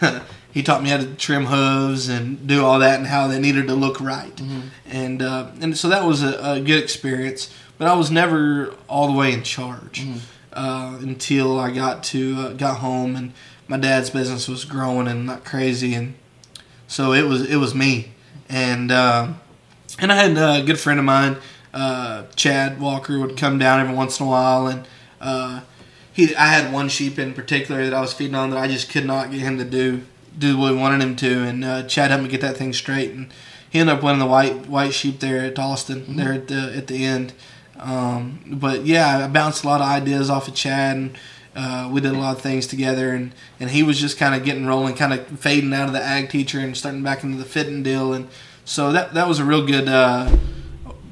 [0.52, 3.66] he taught me how to trim hooves and do all that and how they needed
[3.68, 4.40] to look right,
[4.86, 7.52] and uh, and so that was a, a good experience.
[7.78, 10.06] But I was never all the way in charge
[10.52, 13.32] uh, until I got to uh, got home and
[13.68, 16.14] my dad's business was growing and not crazy, and
[16.86, 18.12] so it was it was me,
[18.48, 18.90] and.
[18.92, 19.28] Uh,
[20.00, 21.36] and I had a good friend of mine,
[21.72, 24.86] uh, Chad Walker, would come down every once in a while, and
[25.20, 25.60] uh,
[26.12, 26.34] he.
[26.34, 29.04] I had one sheep in particular that I was feeding on that I just could
[29.04, 30.02] not get him to do
[30.36, 33.12] do what we wanted him to, and uh, Chad helped me get that thing straight,
[33.12, 33.32] and
[33.68, 36.86] he ended up winning the white white sheep there at Austin, there at the at
[36.86, 37.32] the end.
[37.78, 41.18] Um, but yeah, I bounced a lot of ideas off of Chad, and
[41.54, 44.44] uh, we did a lot of things together, and, and he was just kind of
[44.44, 47.44] getting rolling, kind of fading out of the ag teacher and starting back into the
[47.44, 48.28] fitting deal, and
[48.70, 50.30] so that that was a real good uh,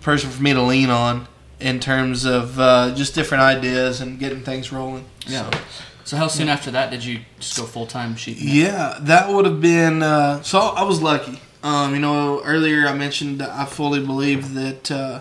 [0.00, 1.26] person for me to lean on
[1.59, 5.04] in terms of uh, just different ideas and getting things rolling.
[5.26, 5.50] Yeah.
[5.50, 5.61] So,
[6.04, 8.36] So how soon after that did you just go full time sheep?
[8.40, 10.04] yeah, that would have been.
[10.04, 11.40] Uh, so I was lucky.
[11.64, 15.20] Um, you know, earlier I mentioned that I fully believe that uh,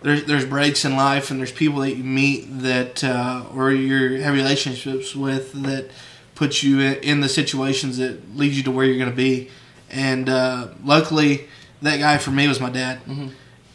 [0.00, 4.22] there's there's breaks in life and there's people that you meet that uh, or you
[4.22, 5.90] have relationships with that
[6.34, 9.50] put you in, in the situations that lead you to where you're going to be.
[9.90, 11.48] And uh, luckily,
[11.82, 13.00] that guy for me was my dad.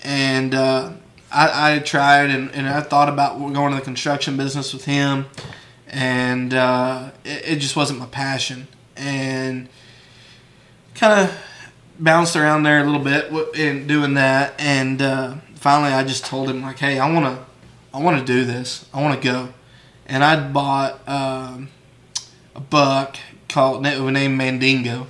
[0.04, 0.92] And uh,
[1.32, 5.26] I, I tried and, and I thought about going to the construction business with him,
[5.88, 8.68] and uh, it, it just wasn't my passion.
[8.96, 9.70] And
[10.96, 11.36] kind of
[11.98, 16.50] bounced around there a little bit in doing that, and uh, finally I just told
[16.50, 17.46] him like, "Hey, I want to,
[17.94, 18.86] I want to do this.
[18.94, 19.54] I want to go."
[20.06, 21.70] And I'd bought um,
[22.54, 23.16] a buck
[23.48, 25.08] called named Mandingo.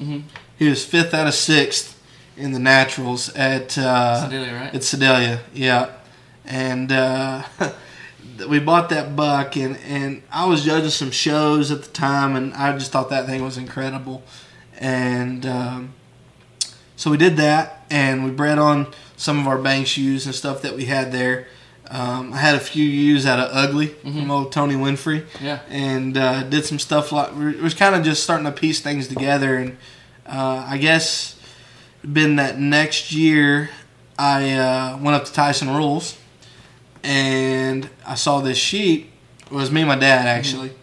[0.57, 1.99] He was fifth out of sixth
[2.37, 4.73] in the naturals at uh, Sedalia, right?
[4.73, 5.91] It's Sedalia, yeah.
[6.45, 7.43] And uh,
[8.49, 12.53] we bought that buck, and, and I was judging some shows at the time, and
[12.53, 14.23] I just thought that thing was incredible.
[14.79, 15.93] And um,
[16.95, 20.61] so we did that, and we bred on some of our bank ewes and stuff
[20.63, 21.47] that we had there.
[21.89, 25.59] Um, I had a few ewes out of Ugly from old Tony Winfrey Yeah.
[25.69, 29.57] and uh, did some stuff like was kind of just starting to piece things together
[29.57, 29.77] and
[30.25, 31.35] uh, I guess
[32.11, 33.69] been that next year
[34.17, 36.17] I uh, went up to Tyson Rules
[37.03, 39.11] and I saw this sheep.
[39.45, 40.73] It was me and my dad actually.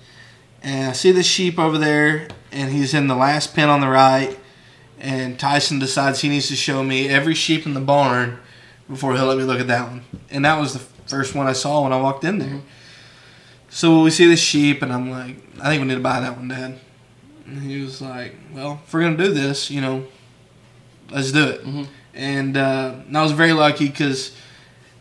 [0.63, 3.89] And I see this sheep over there and he's in the last pen on the
[3.89, 4.39] right
[4.99, 8.39] and Tyson decides he needs to show me every sheep in the barn
[8.89, 10.03] before he'll let me look at that one.
[10.31, 12.61] And that was the first one I saw when I walked in there.
[13.69, 16.37] So we see this sheep, and I'm like, I think we need to buy that
[16.37, 16.79] one, Dad.
[17.47, 20.07] And he was like, Well, if we're gonna do this, you know,
[21.11, 21.65] let's do it.
[21.65, 21.87] Mhm.
[22.15, 24.33] And, uh, and I was very lucky because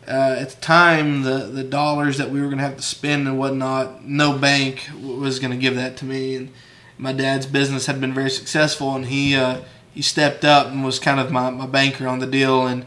[0.08, 3.38] uh, at the time, the the dollars that we were gonna have to spend and
[3.38, 6.34] whatnot, no bank was gonna give that to me.
[6.34, 6.50] And
[6.98, 9.60] my dad's business had been very successful, and he uh,
[9.94, 12.66] he stepped up and was kind of my, my banker on the deal.
[12.66, 12.86] And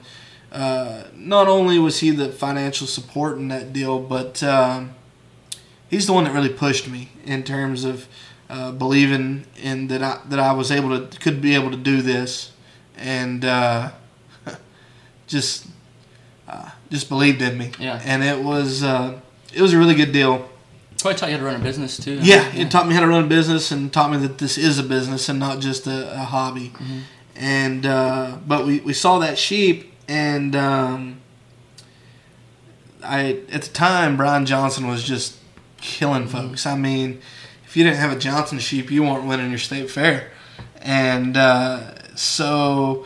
[0.51, 4.91] uh, not only was he the financial support in that deal, but um,
[5.89, 8.07] he's the one that really pushed me in terms of
[8.49, 12.01] uh, believing in that I that I was able to could be able to do
[12.01, 12.51] this,
[13.03, 13.91] and uh,
[15.27, 15.67] just
[16.47, 17.71] uh, just believed in me.
[17.79, 18.01] Yeah.
[18.03, 19.19] and it was uh,
[19.53, 20.49] it was a really good deal.
[20.99, 22.19] Probably taught you how to run a business too.
[22.21, 24.79] Yeah, it taught me how to run a business and taught me that this is
[24.79, 26.71] a business and not just a, a hobby.
[27.35, 31.19] And uh, but we, we saw that sheep and um,
[33.03, 35.37] I at the time Brian Johnson was just
[35.81, 36.65] killing folks.
[36.65, 37.19] I mean,
[37.65, 40.31] if you didn't have a Johnson sheep, you weren't winning your state fair.
[40.81, 43.05] And uh, so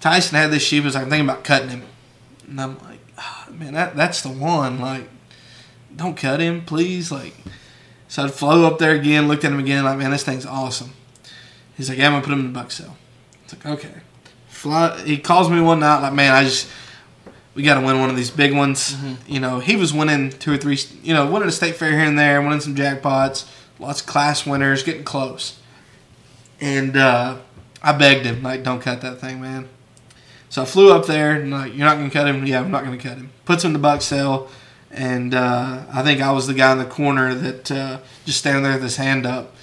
[0.00, 0.82] Tyson had this sheep.
[0.82, 1.82] I was like, I'm thinking about cutting him,
[2.48, 4.80] and I'm like, "Ah, man, that that's the one.
[4.80, 5.08] Like,
[5.94, 7.10] don't cut him, please.
[7.10, 7.34] Like,
[8.08, 10.92] So I'd flow up there again, looked at him again, like, man, this thing's awesome.
[11.76, 12.96] He's like, yeah, I'm gonna put him in the buck sale.
[13.44, 13.94] It's like, okay.
[14.48, 16.68] Fly, he calls me one night, like, man, I just,
[17.54, 18.96] we got to win one of these big ones.
[19.26, 22.00] You know, he was winning two or three, you know, winning a state fair here
[22.00, 23.48] and there, winning some jackpots,
[23.78, 25.58] lots of class winners, getting close.
[26.60, 27.38] And uh,
[27.82, 29.68] I begged him, like, don't cut that thing, man.
[30.48, 32.46] So I flew up there, and like, you're not gonna cut him.
[32.46, 33.30] Yeah, I'm not gonna cut him.
[33.44, 34.48] Puts him in the buck sale,
[34.90, 38.62] and uh, I think I was the guy in the corner that uh, just standing
[38.62, 39.54] there with his hand up.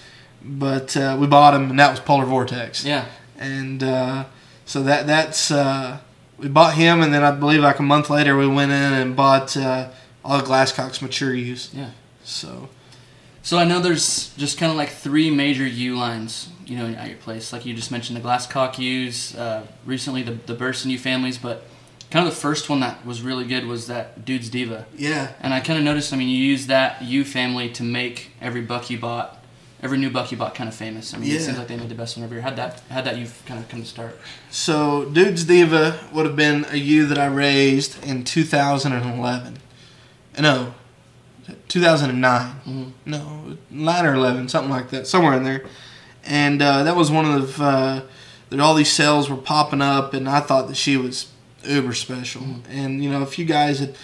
[0.43, 2.86] But uh, we bought him, and that was Polar Vortex.
[2.86, 3.05] Yeah.
[3.38, 4.26] And uh,
[4.66, 5.99] so that that's uh,
[6.38, 9.16] we bought him, and then I believe like a month later we went in and
[9.16, 9.89] bought uh,
[10.24, 11.72] all the Glasscock's mature ewes.
[11.74, 11.91] Yeah.
[12.24, 12.70] So
[13.45, 17.07] So I know there's just kind of like three major ewe lines, you know, at
[17.09, 17.53] your place.
[17.53, 21.63] Like you just mentioned, the Glasscock ewes, uh, recently the the Burson ewe families, but
[22.09, 24.87] kind of the first one that was really good was that Dude's Diva.
[24.97, 28.31] yeah, And I kind of noticed, I mean, you used that ewe family to make
[28.41, 29.43] every buck you bought,
[29.83, 31.13] every new buck you bought, kind of famous.
[31.13, 31.35] I mean, Yeah.
[31.35, 32.41] it seems like they made the best one ever.
[32.41, 34.19] Had that, had that you kind of come to start.
[34.49, 39.57] So, Dude's Diva would have been a U that I raised in 2011.
[40.39, 40.73] No,
[41.67, 42.55] 2009.
[42.67, 42.91] Mhm.
[43.05, 45.63] No, 9 or 11, something like that, somewhere in there.
[46.25, 48.01] And uh, that was one of uh,
[48.49, 51.27] that all these sales were popping up, and I thought that she was
[51.63, 52.43] uber special.
[52.69, 53.95] And you know, if you guys had,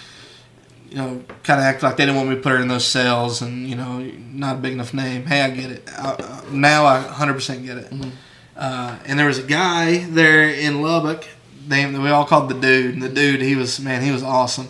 [0.88, 2.84] you know, kind of act like they didn't want me to put her in those
[2.86, 3.98] sales, and you know,
[4.32, 5.26] not a big enough name.
[5.26, 5.88] Hey, I get it.
[5.98, 7.92] I, uh, now I 100% get it.
[8.56, 11.26] Uh, and there was a guy there in Lubbock
[11.66, 12.94] named we all called the dude.
[12.94, 14.68] And the dude, he was man, he was awesome.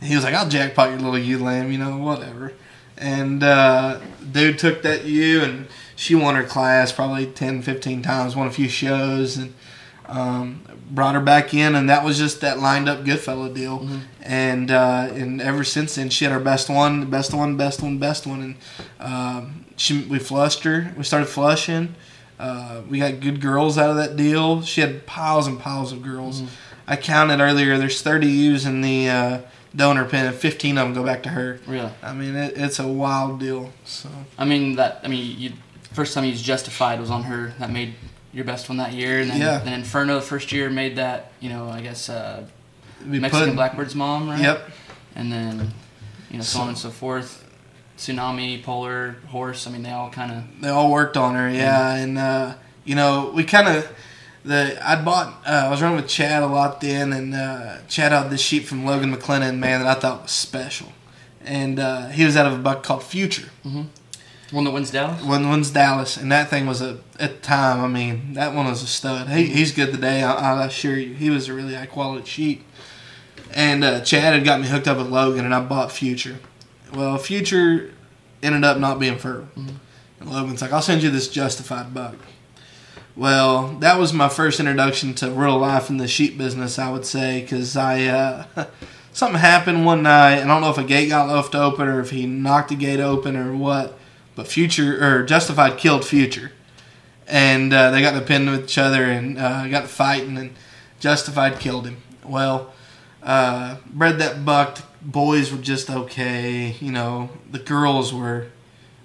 [0.00, 2.52] And he was like, "I'll jackpot your little ewe lamb, you know, whatever."
[2.98, 4.00] And uh,
[4.32, 8.50] dude took that ewe and she won her class probably 10, 15 times, won a
[8.50, 9.54] few shows, and
[10.06, 13.88] um, brought her back in, and that was just that lined up Goodfellow deal.
[14.22, 17.98] And uh, and ever since then, she had her best one, best one, best one,
[17.98, 18.56] best one, and
[19.00, 20.92] um, she we flushed her.
[20.96, 21.94] We started flushing.
[22.38, 24.62] Uh, we got good girls out of that deal.
[24.62, 26.42] She had piles and piles of girls.
[26.86, 27.78] I counted earlier.
[27.78, 29.40] There's 30 ewes in the uh,
[29.76, 31.60] donor pen, and 15 of them go back to her.
[31.66, 31.90] Really?
[32.02, 33.72] I mean, it, it's a wild deal.
[33.84, 34.08] So
[34.38, 35.52] I mean, that, I mean, you,
[35.92, 37.52] first time you used Justified was on her.
[37.58, 37.94] That made
[38.32, 39.20] your best one that year.
[39.20, 39.58] And then, Yeah.
[39.58, 42.46] then Inferno the first year made that, you know, I guess, uh,
[43.04, 44.40] Mexican Blackbird's mom, right?
[44.40, 44.70] Yep.
[45.14, 45.70] And then,
[46.30, 47.44] you know, so, on and so forth.
[47.96, 49.66] Tsunami, Polar, Horse.
[49.66, 50.60] I mean, they all kind of.
[50.60, 51.94] They all worked on her, yeah.
[51.94, 52.54] And uh,
[52.84, 53.90] you know, we kind of
[54.46, 58.12] the I bought uh, I was running with Chad a lot then, and uh, Chad
[58.12, 60.92] had this sheep from Logan McLennan, man, that I thought was special.
[61.44, 63.50] And uh, he was out of a buck called Future.
[64.52, 65.22] One that wins Dallas?
[65.22, 67.80] One one's Dallas, and that thing was a at the time.
[67.80, 69.28] I mean, that one was a stud.
[69.28, 70.22] He, he's good today.
[70.22, 72.64] I, I assure you, he was a really high quality sheep.
[73.54, 76.38] And uh, Chad had got me hooked up with Logan, and I bought Future.
[76.94, 77.92] Well, Future
[78.42, 79.48] ended up not being fertile.
[79.56, 82.16] And Logan's like, "I'll send you this justified buck."
[83.16, 87.06] Well, that was my first introduction to real life in the sheep business, I would
[87.06, 88.44] say, because I uh,
[89.12, 90.42] something happened one night.
[90.42, 93.00] I don't know if a gate got left open or if he knocked the gate
[93.00, 93.98] open or what,
[94.34, 96.52] but Future or Justified killed Future,
[97.26, 100.36] and uh, they got in a pin with each other and uh, got to fighting,
[100.36, 100.52] and
[101.00, 101.96] Justified killed him.
[102.22, 102.72] Well,
[103.22, 104.76] uh, bred that buck.
[104.76, 107.30] The boys were just okay, you know.
[107.50, 108.48] The girls were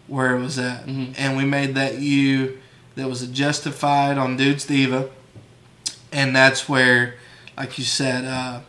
[0.08, 1.14] where it was at, Mhm.
[1.18, 2.58] and we made that ewe
[2.96, 5.10] that was a Justified on Dude's Diva,
[6.12, 7.16] and that's where,
[7.58, 8.62] like you said, uh,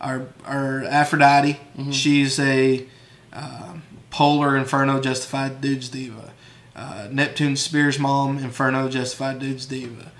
[0.00, 2.86] our our Aphrodite, she's a
[3.32, 3.74] uh,
[4.10, 6.32] Polar Inferno Justified Dude's Diva.
[6.74, 10.10] Uh, Neptune Spears Mom Inferno Justified Dude's Diva.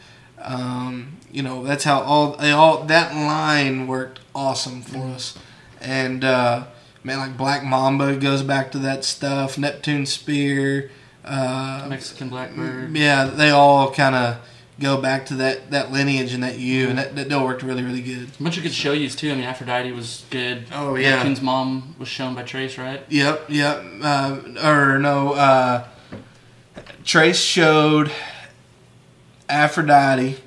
[0.42, 5.38] Um, you know that's how all they all that line worked awesome for us,
[5.80, 6.66] and uh,
[7.02, 9.56] man, like Black Mamba goes back to that stuff.
[9.58, 10.90] Neptune Spear.
[11.24, 12.96] Uh, Mexican Blackbird.
[12.96, 14.36] yeah, they all kind of
[14.80, 17.82] go back to that, that lineage and that ewe, and that, that deal worked really,
[17.82, 18.28] really good.
[18.38, 19.30] A bunch of good show ewes too.
[19.30, 20.64] I mean, Aphrodite was good.
[20.72, 21.16] Oh, yeah.
[21.16, 23.02] Neptune's mom was shown by Trace, right?
[23.10, 23.84] Yep, yep.
[24.02, 25.86] Uh, or no, uh,
[27.04, 28.10] Trace showed
[29.48, 30.38] Aphrodite,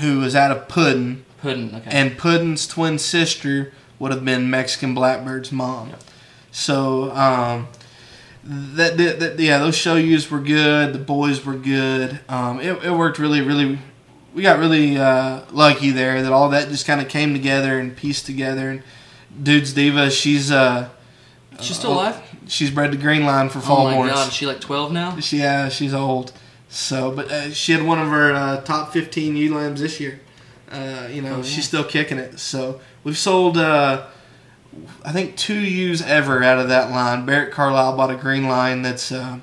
[0.00, 1.74] who was out of Puddin, Puddin.
[1.76, 1.90] Okay.
[1.90, 5.92] and Puddin's twin sister would have been Mexican Blackbird's mom.
[6.50, 7.68] So, um,
[8.44, 10.92] that, that, that yeah, those show ewes were good.
[10.92, 12.20] The boys were good.
[12.28, 13.78] Um, it, it worked really, really.
[14.34, 17.96] We got really uh, lucky there that all that just kind of came together and
[17.96, 18.70] pieced together.
[18.70, 18.82] And
[19.42, 20.88] dude's diva, she's uh,
[21.60, 22.16] She's still alive.
[22.48, 24.12] she's bred to Green Line for Oh fall my horns.
[24.12, 25.18] god, is she like 12 now?
[25.18, 26.32] She, yeah, she's old.
[26.70, 30.20] So, but uh, she had one of her uh, top 15 ewe lambs this year.
[30.70, 31.42] Uh, you know, Oh, yeah.
[31.42, 32.38] she's still kicking it.
[32.38, 34.06] So we've sold, uh,
[35.04, 37.26] I think, two ewes ever out of that line.
[37.26, 39.38] Barrett Carlisle bought a green line that's uh,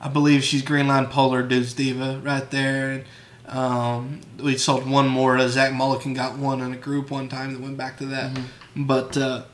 [0.00, 2.90] I believe she's Green Line Polar Dudes Diva right there.
[2.90, 3.04] And,
[3.46, 5.38] um, we sold one more.
[5.48, 8.36] Zach Mulligan got one in a group one time that went back to that.
[8.74, 9.44] But uh,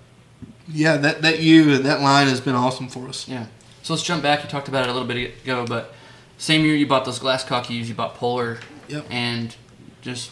[0.66, 3.28] yeah, that that you that line has been awesome for us.
[3.28, 3.46] Yeah.
[3.82, 4.42] So let's jump back.
[4.42, 5.92] You talked about it a little bit ago, but
[6.38, 9.06] same year you bought those Glasscock ewes, you bought Polar, Yep.
[9.10, 9.54] and
[10.00, 10.30] just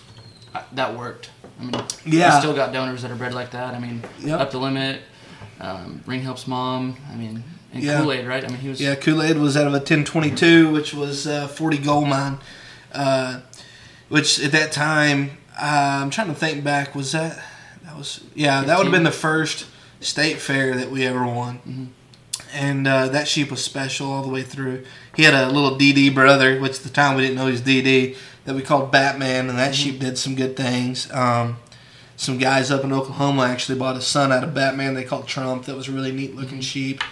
[0.55, 1.31] uh, that worked.
[1.61, 2.35] I mean, Yeah.
[2.35, 3.75] we still got donors that are bred like that.
[3.75, 4.41] I mean, Yep.
[4.41, 5.01] up the limit.
[5.61, 6.97] Um, Ring helps mom.
[7.11, 7.43] I mean,
[7.73, 8.01] and Yeah.
[8.01, 8.45] Kool Aid, right?
[8.45, 8.81] I mean, he was.
[8.81, 12.39] Yeah, Kool Aid was out of a 1022, which was uh, 40 gold mine.
[12.95, 13.41] Uh,
[14.09, 15.31] which at that time,
[15.61, 17.39] uh, I'm trying to think back, was that
[17.85, 19.67] that was yeah that would have been the first
[20.01, 21.87] state fair that we ever won, Mhm.
[22.55, 24.85] and uh, that sheep was special all the way through.
[25.17, 27.63] He had a little DD brother, which at the time we didn't know he was
[27.63, 28.17] DD,
[28.47, 31.13] that we called Batman, and that sheep did some good things.
[31.13, 31.59] Um,
[32.17, 34.95] some guys up in Oklahoma actually bought a son out of Batman.
[34.95, 35.67] They called Trump.
[35.67, 37.03] That was a really neat looking sheep.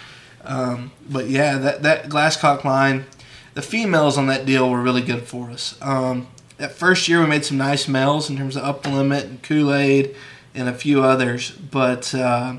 [0.43, 3.05] Um, but yeah, that that glasscock line,
[3.53, 5.77] the females on that deal were really good for us.
[5.81, 6.27] Um,
[6.57, 9.43] that first year we made some nice males in terms of Up the Limit and
[9.43, 10.15] Kool Aid
[10.53, 12.55] and a few others, but uh,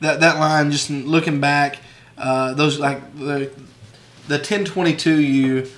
[0.00, 1.78] that that line just looking back,
[2.16, 3.50] uh, those like the
[4.28, 5.68] the 1022U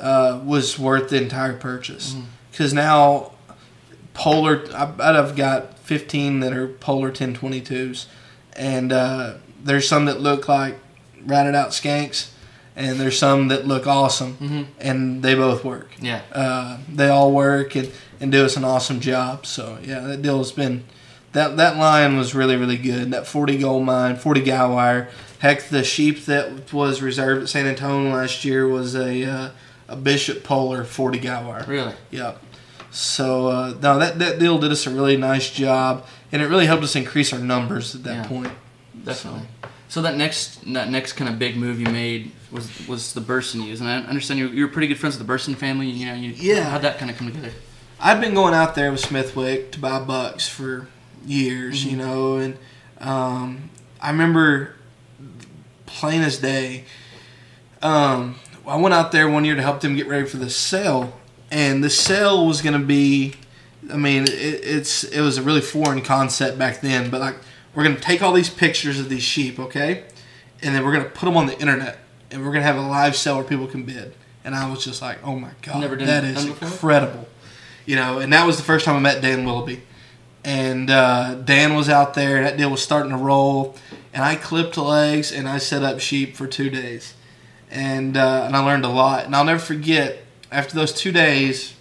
[0.00, 2.16] uh, was worth the entire purchase.
[2.50, 3.32] Because now
[4.12, 8.06] polar I bet I've got 15 that are polar 1022s
[8.54, 10.78] and uh, there's some that look like
[11.26, 12.30] ratted out skanks
[12.76, 14.34] and there's some that look awesome.
[14.40, 14.66] Mhm.
[14.80, 15.90] and they both work.
[16.00, 16.20] Yeah.
[16.32, 17.90] uh, they all work and,
[18.20, 19.46] and do us an awesome job.
[19.46, 20.84] So yeah that deal has been
[21.32, 23.10] that that line was really really good.
[23.10, 25.08] That 40 gold mine 40 guy wire.
[25.40, 29.50] Heck the sheep that was reserved at San Antonio last year was a uh,
[29.88, 31.94] a Bishop Polar 40 guy wire Really.
[32.10, 32.40] Yep.
[32.90, 36.66] So uh, no, that that deal did us a really nice job, and it really
[36.66, 38.26] helped us increase our numbers at that Yeah.
[38.28, 38.52] point.
[39.04, 39.48] Definitely.
[39.88, 43.62] So that next that next kind of big move you made was was the Burson
[43.62, 45.88] ewes, and I understand you you were pretty good friends with the Burson family.
[45.88, 46.64] You know, you Yeah.
[46.70, 47.50] how'd that kind of come together?
[48.00, 50.86] I'd been going out there with Smithwick to buy bucks for
[51.26, 52.56] years, you know, and
[53.00, 53.70] um,
[54.00, 54.74] I remember
[55.86, 56.84] plain as day.
[57.82, 58.36] Um,
[58.66, 61.12] I went out there one year to help them get ready for the sale,
[61.50, 63.34] and the sale was going to be.
[63.92, 67.36] I mean, it, it's it was a really foreign concept back then, but like
[67.74, 70.04] we're going to take all these pictures of these sheep, okay,
[70.62, 71.98] and then we're going to put them on the internet,
[72.30, 74.14] and we're going to have a live sale where people can bid.
[74.44, 77.26] And I was just like, oh my god, that is incredible,
[77.86, 78.18] you know.
[78.18, 79.82] And that was the first time I met Dan Willoughby,
[80.44, 82.42] and uh, Dan was out there.
[82.42, 83.74] That deal was starting to roll,
[84.12, 87.14] and I clipped legs and I set up sheep for two days,
[87.74, 89.26] and uh, and I learned a lot.
[89.26, 90.18] And I'll never forget
[90.50, 91.74] after those two days,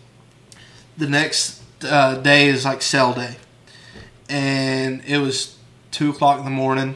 [0.97, 3.37] the next uh, day is like sell day,
[4.27, 5.57] and it was
[5.91, 6.95] two o'clock in the morning.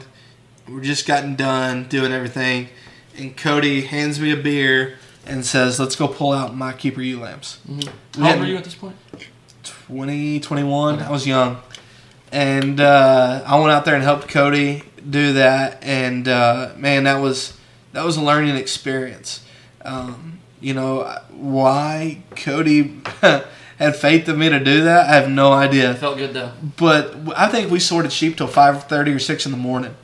[0.68, 2.68] We're just gotten done doing everything,
[3.16, 7.20] and Cody hands me a beer and says, "Let's go pull out my keeper ewe
[7.20, 7.86] lambs." We
[8.18, 8.96] How old were you at this point?
[9.62, 11.00] 20, 21.
[11.00, 11.62] I was young.
[12.30, 15.82] And uh, I went out there and helped Cody do that.
[15.82, 17.57] And uh, man, that was
[17.98, 19.44] that was a learning experience.
[19.84, 23.00] Um, you know why Cody
[23.78, 25.10] had faith in me to do that?
[25.10, 25.90] I have no idea.
[25.90, 26.52] It felt good though.
[26.76, 29.96] But I think we sorted sheep till five thirty or six in the morning.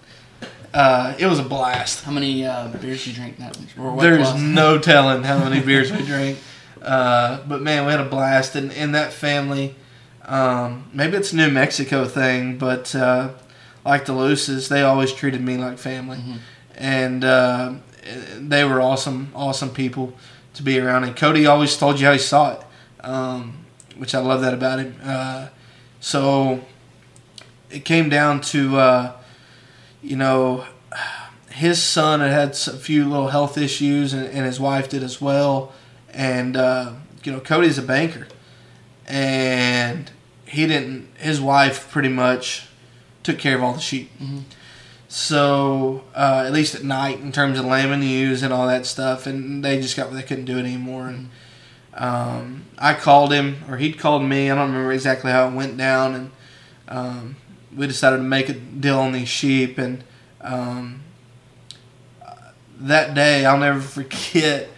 [0.72, 2.02] Uh, it was a blast.
[2.02, 3.56] How many uh, beers you drink that?
[4.00, 6.38] There's no telling how many beers we drank.
[6.82, 9.76] Uh, but man, we had a blast, and in that family,
[10.24, 13.30] um, maybe it's a New Mexico thing, but uh,
[13.84, 16.38] like the Luces, they always treated me like family, Mhm.
[16.76, 17.74] And uh,
[18.38, 20.14] they were awesome, awesome people
[20.54, 21.04] to be around.
[21.04, 22.60] And Cody always told you how he saw it,
[23.00, 23.64] um,
[23.96, 24.96] which I love that about him.
[25.02, 25.48] Uh,
[26.00, 26.60] so
[27.70, 29.12] it came down to, uh,
[30.02, 30.64] you know,
[31.50, 35.20] his son had had a few little health issues, and, and his wife did as
[35.20, 35.72] well.
[36.12, 38.26] And uh, you know, Cody's a banker,
[39.06, 40.10] and
[40.46, 41.08] he didn't.
[41.18, 42.68] His wife pretty much
[43.22, 44.10] took care of all the sheep.
[44.20, 44.42] Mhm.
[45.14, 49.28] So uh, at least at night, in terms of lambing ewes and all that stuff,
[49.28, 51.06] and they just got they couldn't do it anymore.
[51.06, 51.30] And
[51.94, 54.50] um, I called him, or he'd called me.
[54.50, 56.30] I don't remember exactly how it went down, and
[56.88, 57.36] um,
[57.76, 59.78] we decided to make a deal on these sheep.
[59.78, 60.02] And
[60.40, 61.04] um,
[62.80, 64.68] that day, I'll never forget.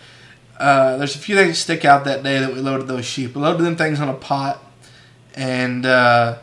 [0.61, 3.34] Uh, there's a few things that stick out that day that we loaded those sheep.
[3.34, 4.62] We loaded them things on a pot,
[5.34, 6.41] and uh,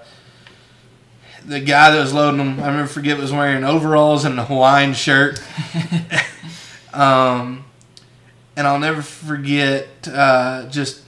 [1.45, 4.93] the guy that was loading them, I remember forget was wearing overalls and a Hawaiian
[4.93, 5.41] shirt.
[6.93, 7.65] um,
[8.55, 11.01] and I'll never forget uh, just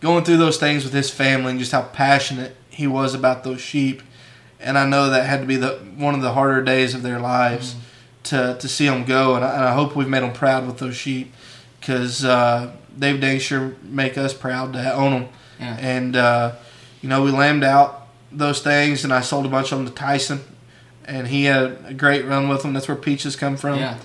[0.00, 3.60] going through those things with his family and just how passionate he was about those
[3.60, 4.02] sheep.
[4.60, 7.20] And I know that had to be the one of the harder days of their
[7.20, 7.76] lives
[8.24, 10.78] to to see them go, and I, and I hope we've made them proud with
[10.78, 11.32] those sheep
[11.78, 15.28] because uh, they dang sure make us proud to own them.
[15.60, 15.76] Yeah.
[15.78, 16.52] And uh,
[17.02, 18.03] you know, we lambed out
[18.36, 20.40] those things, and I sold a bunch of them to Tyson,
[21.04, 22.72] and he had a great run with them.
[22.72, 23.78] That's where Peaches come from.
[23.78, 23.98] Yeah.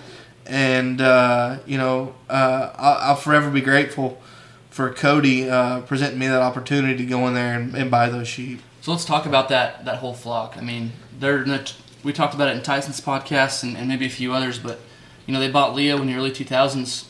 [0.46, 4.22] And uh, you know, uh, I'll, I'll forever be grateful
[4.70, 8.28] for Cody uh, presenting me that opportunity to go in there and, and buy those
[8.28, 8.62] sheep.
[8.82, 10.56] So let's talk about that that whole flock.
[10.58, 14.10] I mean, they're not, we talked about it in Tyson's podcast and, and maybe a
[14.10, 14.80] few others, but
[15.26, 17.06] you know they bought Leo in the early 2000s,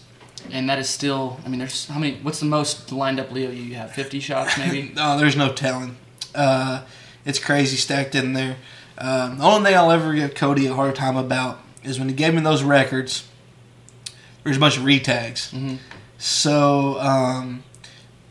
[0.51, 1.39] and that is still.
[1.45, 2.17] I mean, there's how many?
[2.17, 3.91] What's the most lined up Leo you have?
[3.91, 4.91] 50 shots maybe.
[4.95, 5.95] No, there's no telling.
[6.33, 6.83] Uh,
[7.25, 8.57] it's crazy stacked in there.
[8.97, 12.15] Um, the only thing I'll ever give Cody a hard time about is when he
[12.15, 13.27] gave me those records.
[14.43, 15.51] There's a bunch of retags.
[15.51, 15.77] Mhm.
[16.17, 17.63] So um,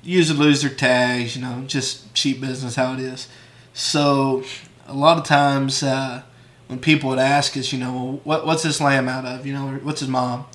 [0.03, 3.29] usually lose their tags, you know, just cheap business how it is.
[3.73, 4.43] So
[4.87, 6.23] a lot of times uh,
[6.67, 9.47] when people would ask us, you know, well, what what's this lamb out of?
[9.47, 10.47] You know, or what's his mom?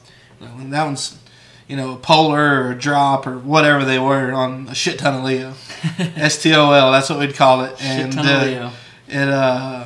[0.42, 1.18] That one's,
[1.68, 5.54] you know, polar or drop or whatever they were on a shit ton of Leo.
[6.16, 6.92] S T O L.
[6.92, 7.78] That's what we'd call it.
[7.78, 8.72] Shit And ton uh, of Leo.
[9.08, 9.86] it uh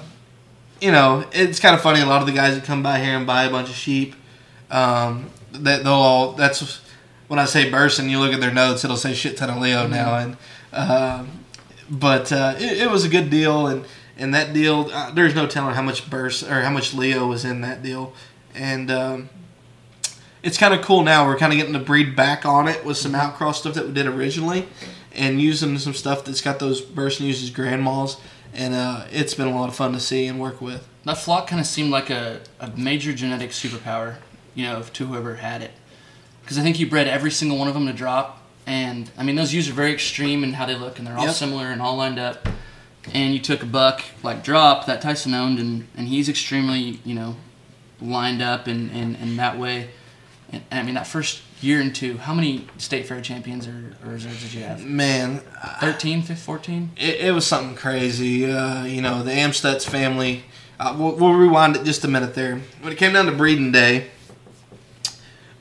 [0.81, 3.15] you know it's kind of funny a lot of the guys that come by here
[3.17, 4.15] and buy a bunch of sheep
[4.69, 6.81] um that they'll all that's
[7.27, 9.87] when i say burson you look at their notes it'll say shit ton of leo
[9.87, 10.37] now and
[10.73, 11.43] um
[11.89, 13.85] but uh it, it was a good deal and
[14.17, 17.43] and that deal uh, there's no telling how much burst or how much leo was
[17.43, 18.13] in that deal
[18.53, 19.29] and um
[20.47, 21.27] it's kind of cool now.
[21.27, 23.91] We're kind of getting to breed back on it with some outcross stuff that we
[23.91, 24.65] did originally,
[25.13, 28.15] and using some stuff that's got those Burson uses grandmas,
[28.53, 30.87] and uh, it's been a lot of fun to see and work with.
[31.03, 34.15] That flock kind of seemed like a, a major genetic superpower,
[34.55, 35.71] you know, to whoever had it.
[36.41, 38.41] Because I think you bred every single one of them to drop.
[38.65, 41.25] And, I mean, those ewes are very extreme in how they look, and they're all
[41.25, 41.35] Yep.
[41.35, 42.47] similar and all lined up.
[43.13, 47.15] And you took a buck like Drop that Tyson owned, and, and he's extremely, you
[47.15, 47.35] know,
[48.01, 49.89] lined up and, and, and that way.
[50.51, 54.11] And, I mean, that first year and two, how many state fair champions or, or
[54.11, 54.83] reserves did you have?
[54.85, 55.41] Man,
[55.79, 56.91] 13, 15, 14?
[56.97, 58.49] it, it was something crazy.
[58.49, 60.43] Uh, you know, the Amstutz family.
[60.79, 62.61] Uh, we'll, we'll rewind it just a minute there.
[62.81, 64.07] When it came down to breeding day,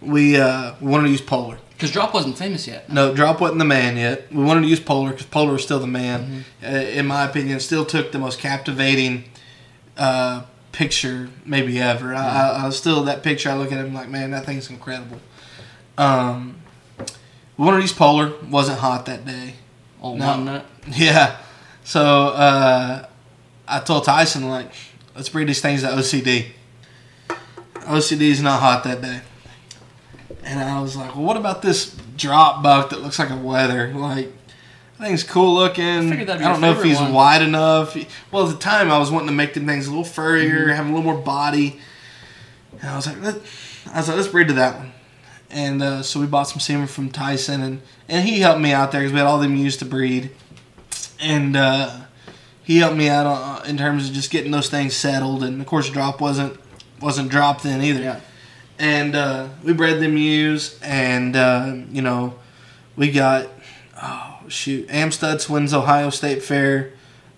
[0.00, 1.58] we uh, we wanted to use Polar.
[1.72, 2.90] Because Drop wasn't famous yet.
[2.90, 4.32] No, Drop wasn't the man yet.
[4.32, 6.44] We wanted to use Polar because Polar was still the man.
[6.62, 9.24] Uh, in my opinion, still took the most captivating
[9.98, 10.44] uh,
[10.76, 12.14] picture maybe ever.
[12.14, 12.26] I,
[12.62, 13.48] I, I still that picture.
[13.50, 15.18] I look at him like, man, that thing's incredible.
[15.96, 16.56] Um,
[17.56, 18.32] we wanted to Polar.
[18.50, 19.54] wasn't hot that day.
[20.02, 20.26] Old No.
[20.28, 20.66] one nut.
[20.88, 21.38] Yeah.
[21.84, 23.06] So uh,
[23.66, 24.72] I told Tyson like,
[25.14, 26.48] let's bring these things to OCD.
[27.80, 29.20] OCD is not hot that day.
[30.44, 33.88] And I was like, well, what about this drop buck that looks like a wether?
[33.94, 34.30] Like,
[34.98, 36.10] thing's cool looking.
[36.10, 37.12] figured I don't know if he's one.
[37.12, 37.96] wide enough.
[38.30, 40.70] Well, at the time, I was wanting to make them things a little furrier, Mm-hmm.
[40.76, 41.78] have a little more body.
[42.80, 43.34] And I was like, Let,
[43.92, 44.92] I was like, let's breed to that one.
[45.50, 48.90] And uh, so we bought some semen from Tyson, and, and he helped me out
[48.92, 50.30] there because we had all them ewes to breed.
[51.20, 52.00] And uh,
[52.62, 55.44] he helped me out uh, in terms of just getting those things settled.
[55.44, 56.58] And of course, drop wasn't
[57.00, 58.00] wasn't dropped then either.
[58.02, 58.20] Yeah.
[58.78, 62.34] And uh, we bred them ewes, and uh, you know,
[62.96, 63.46] we got
[64.02, 66.92] oh shoot, Amstutz wins Ohio State Fair.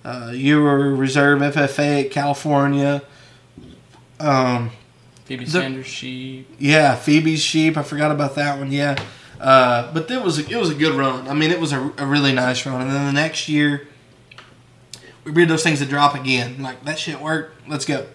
[0.05, 3.03] Uh, you were reserve FFA at California.
[4.21, 4.71] Um,
[5.27, 6.49] Phoebe The- Sanders, Sheep.
[6.59, 7.77] yeah, Phoebe's sheep.
[7.77, 8.73] I forgot about that one.
[8.73, 8.97] Yeah,
[9.41, 11.29] uh, but it was a, it was a good run.
[11.29, 12.81] I mean, it was a, a really nice run.
[12.83, 13.87] And then the next year,
[15.25, 16.63] we breed those things to drop again.
[16.63, 17.69] Like that shit worked.
[17.69, 18.07] Let's go.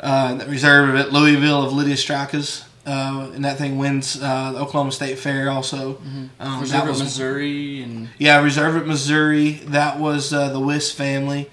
[0.00, 2.64] Uh, that reserve at Louisville of Lydia Straka's.
[2.88, 6.00] Uh, and that thing wins uh, the Oklahoma State Fair also.
[6.40, 9.50] Um, Reserve of was- Missouri and Yeah, reserve at Missouri.
[9.66, 11.50] That was uh, the Wiss family.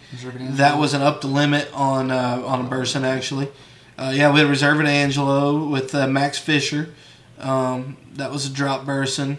[0.56, 3.50] That was an up the limit on uh, on a Burson actually.
[3.98, 6.94] Uh, yeah, we had reserve at Angelo with uh, Max Fisher.
[7.40, 9.38] Um, that was a drop Burson.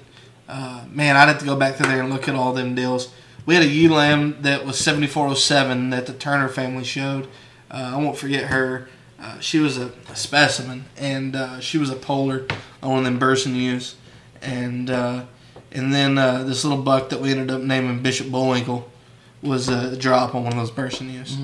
[0.48, 3.12] Uh, man, I'd have to go back to there and look at all them deals.
[3.46, 7.26] We had a lamb that was 7407 that the Turner family showed.
[7.70, 8.88] Uh, I won't forget her.
[9.26, 12.46] Uh, she was a, a specimen, and uh, she was a polar
[12.80, 13.96] on one of them Burson ewes.
[14.40, 15.24] And uh,
[15.72, 18.88] and then uh, this little buck that we ended up naming Bishop Bullwinkle
[19.42, 21.36] was a drop on one of those Burson ewes.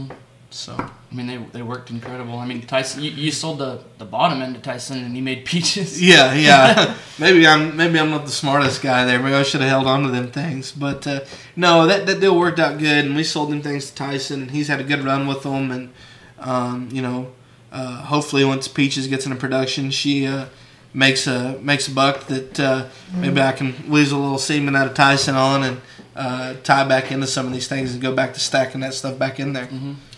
[0.50, 2.38] So I mean, they, they worked incredible.
[2.38, 5.44] I mean, Tyson, you, you sold the, the bottom end to Tyson, and he made
[5.44, 6.00] peaches.
[6.00, 6.94] yeah, yeah.
[7.18, 9.18] maybe I'm maybe I'm not the smartest guy there.
[9.18, 10.70] Maybe I should have held on to them things.
[10.70, 11.20] But uh,
[11.56, 14.50] no, that that deal worked out good, and we sold them things to Tyson, and
[14.52, 15.72] he's had a good run with them.
[15.72, 15.90] And
[16.38, 17.32] um, you know,
[17.72, 20.46] uh, hopefully once Peaches gets into production, she uh,
[20.94, 24.86] makes a makes a buck that uh, maybe I can weasel a little semen out
[24.86, 25.80] of Tyson on and
[26.14, 29.18] uh, tie back into some of these things and go back to stacking that stuff
[29.18, 29.68] back in there.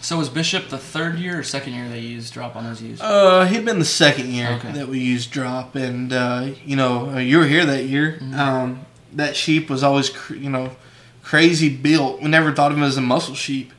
[0.00, 3.00] So was Bishop the third year or second year they used drop on those ewes?
[3.00, 4.72] Uh, he'd been the second year Okay.
[4.72, 8.18] that we used drop, and uh, you know uh, you were here that year.
[8.34, 10.72] Um, that sheep was always cr- you know
[11.22, 12.20] crazy built.
[12.20, 13.72] We never thought of him as a muscle sheep,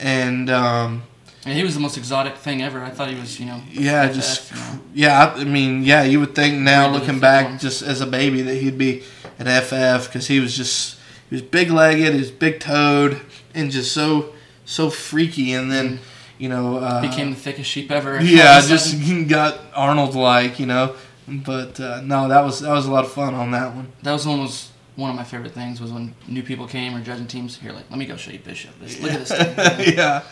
[0.00, 1.02] and um,
[1.44, 2.82] and he was the most exotic thing ever.
[2.82, 4.80] I thought he was, you know, yeah, just you know.
[4.94, 5.34] yeah.
[5.36, 8.56] I, mean, yeah, you would think now Really looking back, just as a baby, that
[8.56, 9.02] he'd be
[9.38, 13.20] an FF because he was just he was big legged, he was big toed,
[13.54, 14.34] and just so
[14.64, 15.52] so freaky.
[15.52, 16.00] And then
[16.38, 18.20] you know uh, became the thickest sheep ever.
[18.22, 20.94] yeah, All of a just got Arnold like, you know.
[21.26, 23.92] But uh, no, that was that was a lot of fun on that one.
[24.02, 27.00] that was one was one of my favorite things was when new people came or
[27.00, 27.56] judging teams.
[27.56, 28.78] Here, like, let me go show you Bishop.
[28.80, 29.94] This, Look at this thing.
[29.96, 30.22] yeah,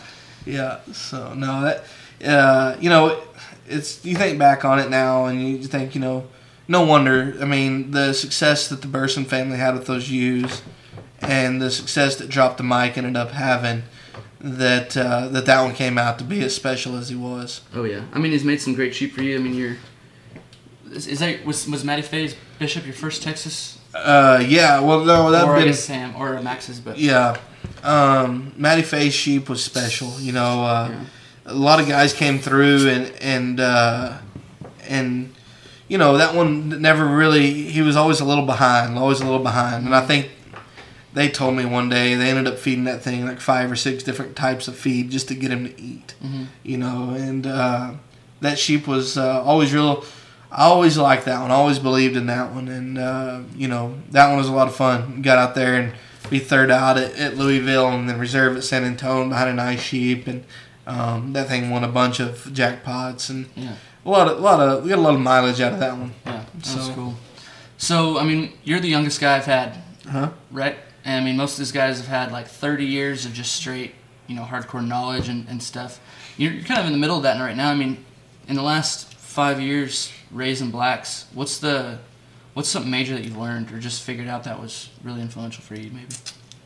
[0.45, 0.79] yeah.
[0.91, 1.83] So no, that
[2.25, 3.21] uh, you know,
[3.67, 6.27] it's you think back on it now and you think you know,
[6.67, 7.35] no wonder.
[7.41, 10.61] I mean, the success that the Burson family had with those ewes,
[11.21, 13.83] and the success that Drop the Mic ended up having,
[14.39, 17.61] that uh, that that one came out to be as special as he was.
[17.73, 19.35] Oh yeah, I mean he's made some great sheep for you.
[19.35, 19.77] I mean you're.
[20.91, 23.79] Is, is that was was Matty Faye's Bishop your first Texas?
[23.93, 24.79] Uh, yeah.
[24.79, 27.37] Well, no, that or been Sam or Max's, but Yeah.
[27.83, 30.19] Um, Matty Faye's sheep was special.
[30.19, 31.53] You know, uh, Yeah.
[31.53, 34.17] a lot of guys came through and and uh,
[34.87, 35.33] and
[35.87, 37.63] you know that one never really.
[37.69, 39.85] He was always a little behind, always a little behind.
[39.85, 40.29] And I think
[41.13, 44.03] they told me one day they ended up feeding that thing like five or six
[44.03, 46.13] different types of feed just to get him to eat.
[46.23, 46.47] Mhm.
[46.63, 47.91] You know, and uh,
[48.41, 50.03] that sheep was uh, always real.
[50.51, 51.51] I always liked that one.
[51.51, 54.67] I always believed in that one, and uh, you know that one was a lot
[54.67, 55.21] of fun.
[55.21, 55.93] Got out there and
[56.29, 59.81] be third out at, at Louisville, and then reserve at San Antonio behind a nice
[59.81, 60.43] sheep, and
[60.87, 63.75] um, that thing won a bunch of jackpots, and yeah,
[64.05, 65.97] a lot of, a lot of, we got a lot of mileage out of that
[65.97, 66.13] one.
[66.25, 67.15] yeah, that So- cool.
[67.77, 69.77] So I mean you're the youngest guy I've had,
[70.09, 70.31] Huh?
[70.51, 70.77] right?
[71.05, 73.93] And I mean most of these guys have had like 30 years of just straight,
[74.27, 75.99] you know, hardcore knowledge and, and stuff.
[76.37, 77.69] You're, you're kind of in the middle of that right now.
[77.71, 78.03] I mean,
[78.49, 81.99] in the last five years raising blacks, what's the
[82.59, 85.75] what's something major that you've learned or just figured out that was really influential for
[85.75, 86.13] you, maybe?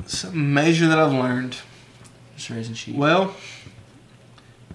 [0.08, 1.56] Something major that I've learned.
[2.36, 2.96] Just raising sheep.
[2.96, 3.36] Well,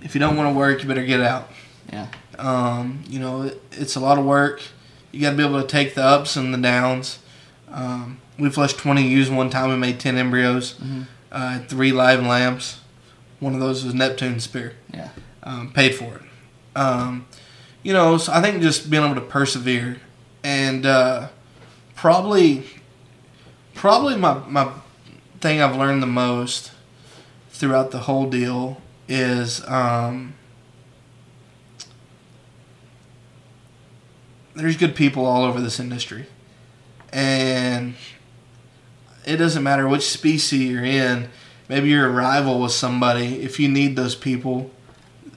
[0.01, 1.51] if you don't want to work, you better get out.
[1.93, 2.07] Yeah.
[2.39, 4.63] Um, you know, it, it's a lot of work.
[5.11, 7.19] You got to be able to take the ups and the downs.
[7.69, 10.75] Um, we flushed 20 ewes one time and made 10 embryos.
[10.75, 11.07] Mhm.
[11.33, 12.79] Uh, three live lambs.
[13.41, 14.75] One of those was Neptune spear.
[14.95, 15.09] Yeah.
[15.43, 16.23] Um, paid for it.
[16.79, 17.27] Um,
[17.83, 19.99] you know, so I think just being able to persevere
[20.43, 21.29] and uh,
[21.95, 22.65] probably,
[23.75, 24.73] probably my, my
[25.41, 26.73] thing I've learned the most
[27.51, 30.35] throughout the whole deal is um,
[34.55, 36.27] there's good people all over this industry.
[37.13, 37.95] And
[39.27, 41.29] it doesn't matter which species you're in.
[41.69, 43.43] Maybe you're a rival with somebody.
[43.43, 44.71] If you need those people,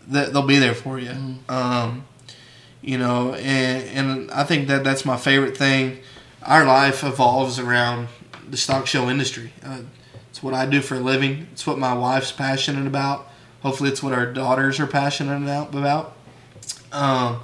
[0.07, 1.11] that they'll be there for you.
[1.47, 2.05] Um,
[2.81, 5.99] you know, and and I think that that's my favorite thing.
[6.43, 8.07] Our life evolves around
[8.49, 9.53] the stock show industry.
[9.63, 9.81] Uh,
[10.29, 11.47] it's what I do for a living.
[11.51, 13.27] It's what my wife's passionate about.
[13.61, 16.15] Hopefully, it's what our daughters are passionate about.
[16.91, 17.41] Um,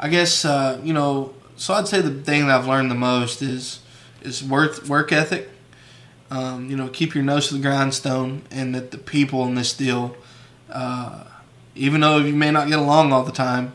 [0.00, 1.34] I guess uh, you know.
[1.56, 3.80] So I'd say the thing that I've learned the most is
[4.22, 5.50] is worth work ethic.
[6.30, 9.72] Um, you know, keep your nose to the grindstone, and that the people in this
[9.74, 10.14] deal,
[10.70, 11.24] uh,
[11.74, 13.72] even though you may not get along all the time,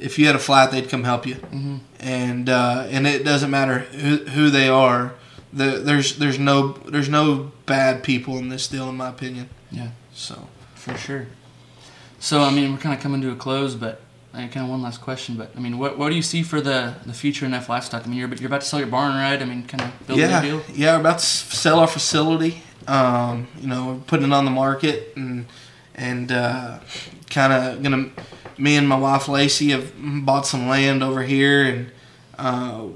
[0.00, 1.36] if you had a flat, they'd come help you.
[1.36, 1.80] Mhm.
[2.00, 5.14] And uh, and it doesn't matter who, who they are.
[5.52, 9.48] The, there's there's no there's no bad people in this deal, in my opinion.
[9.70, 9.88] Yeah.
[10.12, 11.26] So For sure.
[12.18, 14.00] So I mean, we're kind of coming to a close, but
[14.32, 15.36] I kind of one last question.
[15.36, 18.04] But I mean, what what do you see for the the future in F livestock?
[18.04, 19.40] I mean, you're you're about to sell your barn, right?
[19.40, 20.62] I mean, kind of build yeah, a deal.
[20.72, 22.62] yeah, we're about to sell our facility.
[22.86, 25.46] Um, you know, putting it on the market and
[25.94, 26.80] and uh,
[27.30, 28.10] kind of gonna.
[28.56, 31.90] Me and my wife Lacey have bought some land over here, and
[32.38, 32.86] uh,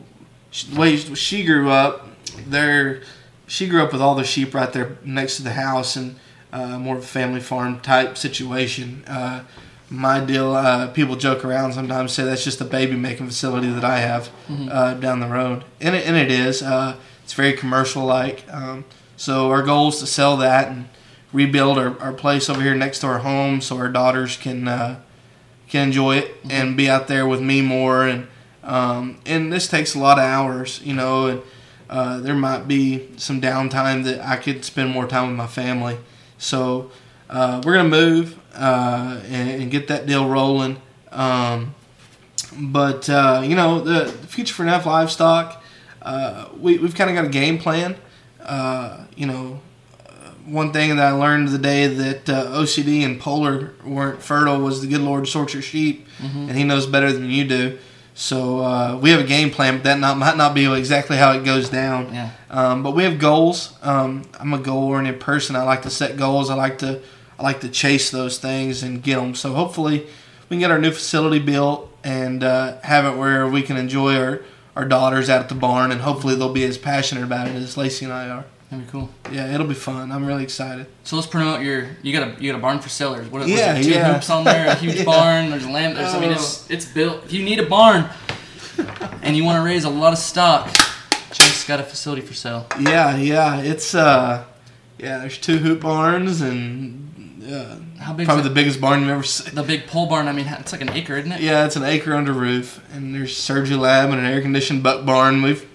[0.50, 2.06] she, the way she grew up,
[2.46, 3.02] there,
[3.48, 6.14] she grew up with all the sheep right there next to the house, and
[6.52, 9.04] uh, more of a family farm type situation.
[9.06, 9.42] Uh,
[9.90, 13.84] my deal, uh, people joke around sometimes say that's just a baby making facility that
[13.84, 14.30] I have
[14.70, 16.62] uh, down the road, and it, and it is.
[16.62, 18.44] Uh, it's very commercial like.
[18.50, 18.84] Um,
[19.16, 20.88] so our goal is to sell that and
[21.32, 25.00] rebuild our, our place over here next to our home, so our daughters can uh,
[25.68, 28.06] can enjoy it and be out there with me more.
[28.06, 28.26] And
[28.64, 31.26] um, and this takes a lot of hours, you know.
[31.26, 31.42] And
[31.90, 35.98] uh, there might be some downtime that I could spend more time with my family.
[36.38, 36.90] So
[37.30, 40.80] uh, we're gonna move uh, and, and get that deal rolling.
[41.12, 41.74] Um,
[42.56, 45.62] but uh, you know the, the future for enough livestock,
[46.02, 47.96] uh, we we've kind of got a game plan.
[48.42, 49.60] uh, you know,
[50.48, 54.80] one thing that I learned the day that uh, OCD and Polar weren't fertile was
[54.80, 57.78] the good Lord sorts your sheep, and He knows better than you do.
[58.14, 61.32] So uh, we have a game plan, but that not, might not be exactly how
[61.32, 62.12] it goes down.
[62.12, 62.30] Yeah.
[62.50, 63.74] Um, but we have goals.
[63.80, 65.54] Um, I'm a goal oriented person.
[65.54, 66.50] I like to set goals.
[66.50, 67.00] I like to
[67.38, 69.34] I like to chase those things and get them.
[69.36, 70.06] So hopefully
[70.48, 74.16] we can get our new facility built and uh, have it where we can enjoy
[74.16, 74.42] our,
[74.74, 77.76] our daughters out at the barn, and hopefully they'll be as passionate about it as
[77.76, 78.44] Lacey and I are.
[78.70, 79.08] That'd be cool.
[79.32, 80.12] Yeah, it'll be fun.
[80.12, 80.86] I'm really excited.
[81.04, 81.88] So let's promote your.
[82.02, 83.26] You got a you got a barn for sellers.
[83.28, 84.12] What was Yeah, it, two yeah.
[84.12, 85.04] hoops on there, a huge Yeah.
[85.04, 85.50] barn.
[85.50, 85.94] There's a lamp.
[85.96, 87.24] There's, I mean, it's it's built.
[87.24, 88.10] If you need a barn,
[89.22, 90.68] and you want to raise a lot of stock,
[91.32, 92.66] Jake's got a facility for sale.
[92.78, 94.44] Yeah, yeah, it's uh,
[94.98, 95.18] yeah.
[95.18, 98.26] There's two hoop barns and uh, How big?
[98.26, 99.54] probably the biggest barn you've ever seen.
[99.54, 100.28] the big pole barn?
[100.28, 101.40] I mean, it's like an acre, isn't it?
[101.40, 105.06] Yeah, it's an acre under roof, and there's surgery lab and an air conditioned buck
[105.06, 105.40] barn.
[105.40, 105.66] We've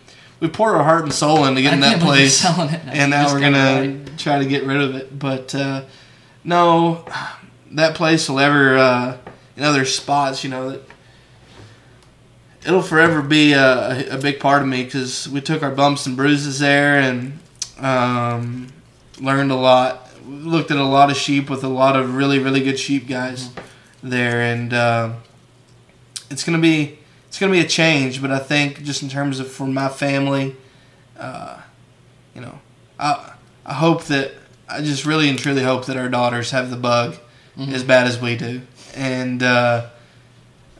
[0.43, 2.91] we poured our heart and soul into getting that can't believe you're place, now.
[2.91, 4.17] and now just we're gonna right.
[4.17, 5.17] try to get rid of it.
[5.17, 5.85] But uh,
[6.43, 7.05] no,
[7.71, 8.77] that place will ever.
[8.77, 9.17] Uh,
[9.55, 10.81] in other spots, you know that.
[12.65, 16.15] It'll forever be a, a big part of me because we took our bumps and
[16.15, 17.39] bruises there and
[17.77, 18.67] um,
[19.19, 20.09] learned a lot.
[20.25, 23.49] Looked at a lot of sheep with a lot of really, really good sheep guys
[24.01, 25.13] there, and uh,
[26.29, 26.99] it's gonna be
[27.33, 28.21] it's gonna be a change.
[28.21, 30.55] But I think just in terms of for my family,
[31.17, 31.59] uh,
[32.35, 32.59] you know,
[32.99, 33.33] I
[33.65, 34.33] I hope that
[34.69, 37.15] I just really and truly hope that our daughters have the bug
[37.57, 38.61] as bad as we do,
[38.93, 39.87] and uh,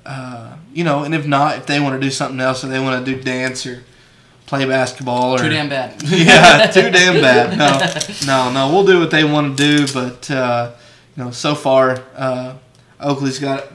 [0.06, 2.80] uh, you know, and if not, if they want to do something else, or they
[2.80, 3.84] want to do dance or
[4.46, 6.04] play basketball or Too damn bad.
[6.04, 7.58] yeah, too damn bad.
[8.28, 8.72] No, no, no.
[8.72, 10.74] We'll do what they want to do, but uh,
[11.18, 12.58] you know, so far, uh,
[13.00, 13.66] Oakley's got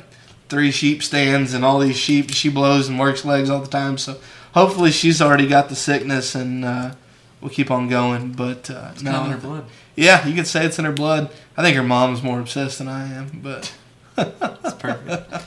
[0.49, 2.31] three sheep stands and all these sheep.
[2.31, 4.17] She blows and works legs all the time, so
[4.55, 6.95] hopefully she's already got the sickness and uh,
[7.41, 8.33] we'll keep on going.
[8.33, 9.65] But uh, It's no, kind of in her blood.
[9.97, 11.31] yeah, you could say it's in her blood.
[11.57, 13.73] I think her mom's more obsessed than I am, but
[14.17, 15.45] It's perfect.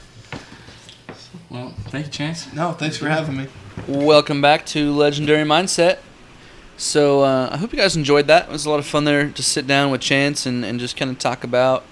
[1.50, 2.54] well, thank you, Chance.
[2.54, 3.48] no, thanks for having me.
[3.88, 6.00] Welcome back to Legendary Mindset.
[6.78, 8.48] So uh, I hope you guys enjoyed that.
[8.48, 10.98] It was a lot of fun there to sit down with Chance and, and just
[10.98, 11.84] kind of talk about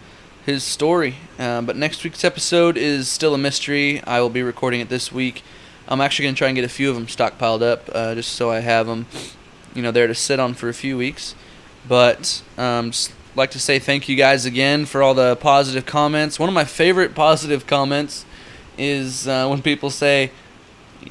[0.50, 1.16] his story.
[1.38, 4.04] Uh, but next week's episode is still a mystery.
[4.04, 5.44] I will be recording it this week.
[5.88, 8.34] I'm actually going to try and get a few of them stockpiled up uh, just
[8.34, 9.06] so I have them,
[9.76, 11.36] you know, there to sit on for a few weeks.
[11.88, 16.40] But um, just like to say thank you guys again for all the positive comments.
[16.40, 18.26] One of my favorite positive comments
[18.76, 20.32] is uh, when people say,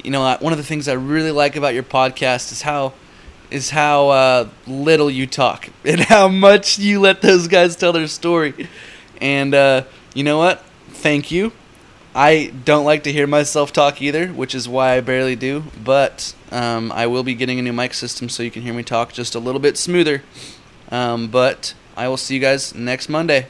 [0.03, 2.93] you know, one of the things I really like about your podcast is how
[3.49, 8.07] is how uh, little you talk and how much you let those guys tell their
[8.07, 8.67] story.
[9.21, 9.83] And uh,
[10.13, 10.63] you know what?
[10.89, 11.51] Thank you.
[12.15, 15.65] I don't like to hear myself talk either, which is why I barely do.
[15.83, 18.83] But um, I will be getting a new mic system so you can hear me
[18.83, 20.23] talk just a little bit smoother.
[20.91, 23.47] Um, but I will see you guys next Monday.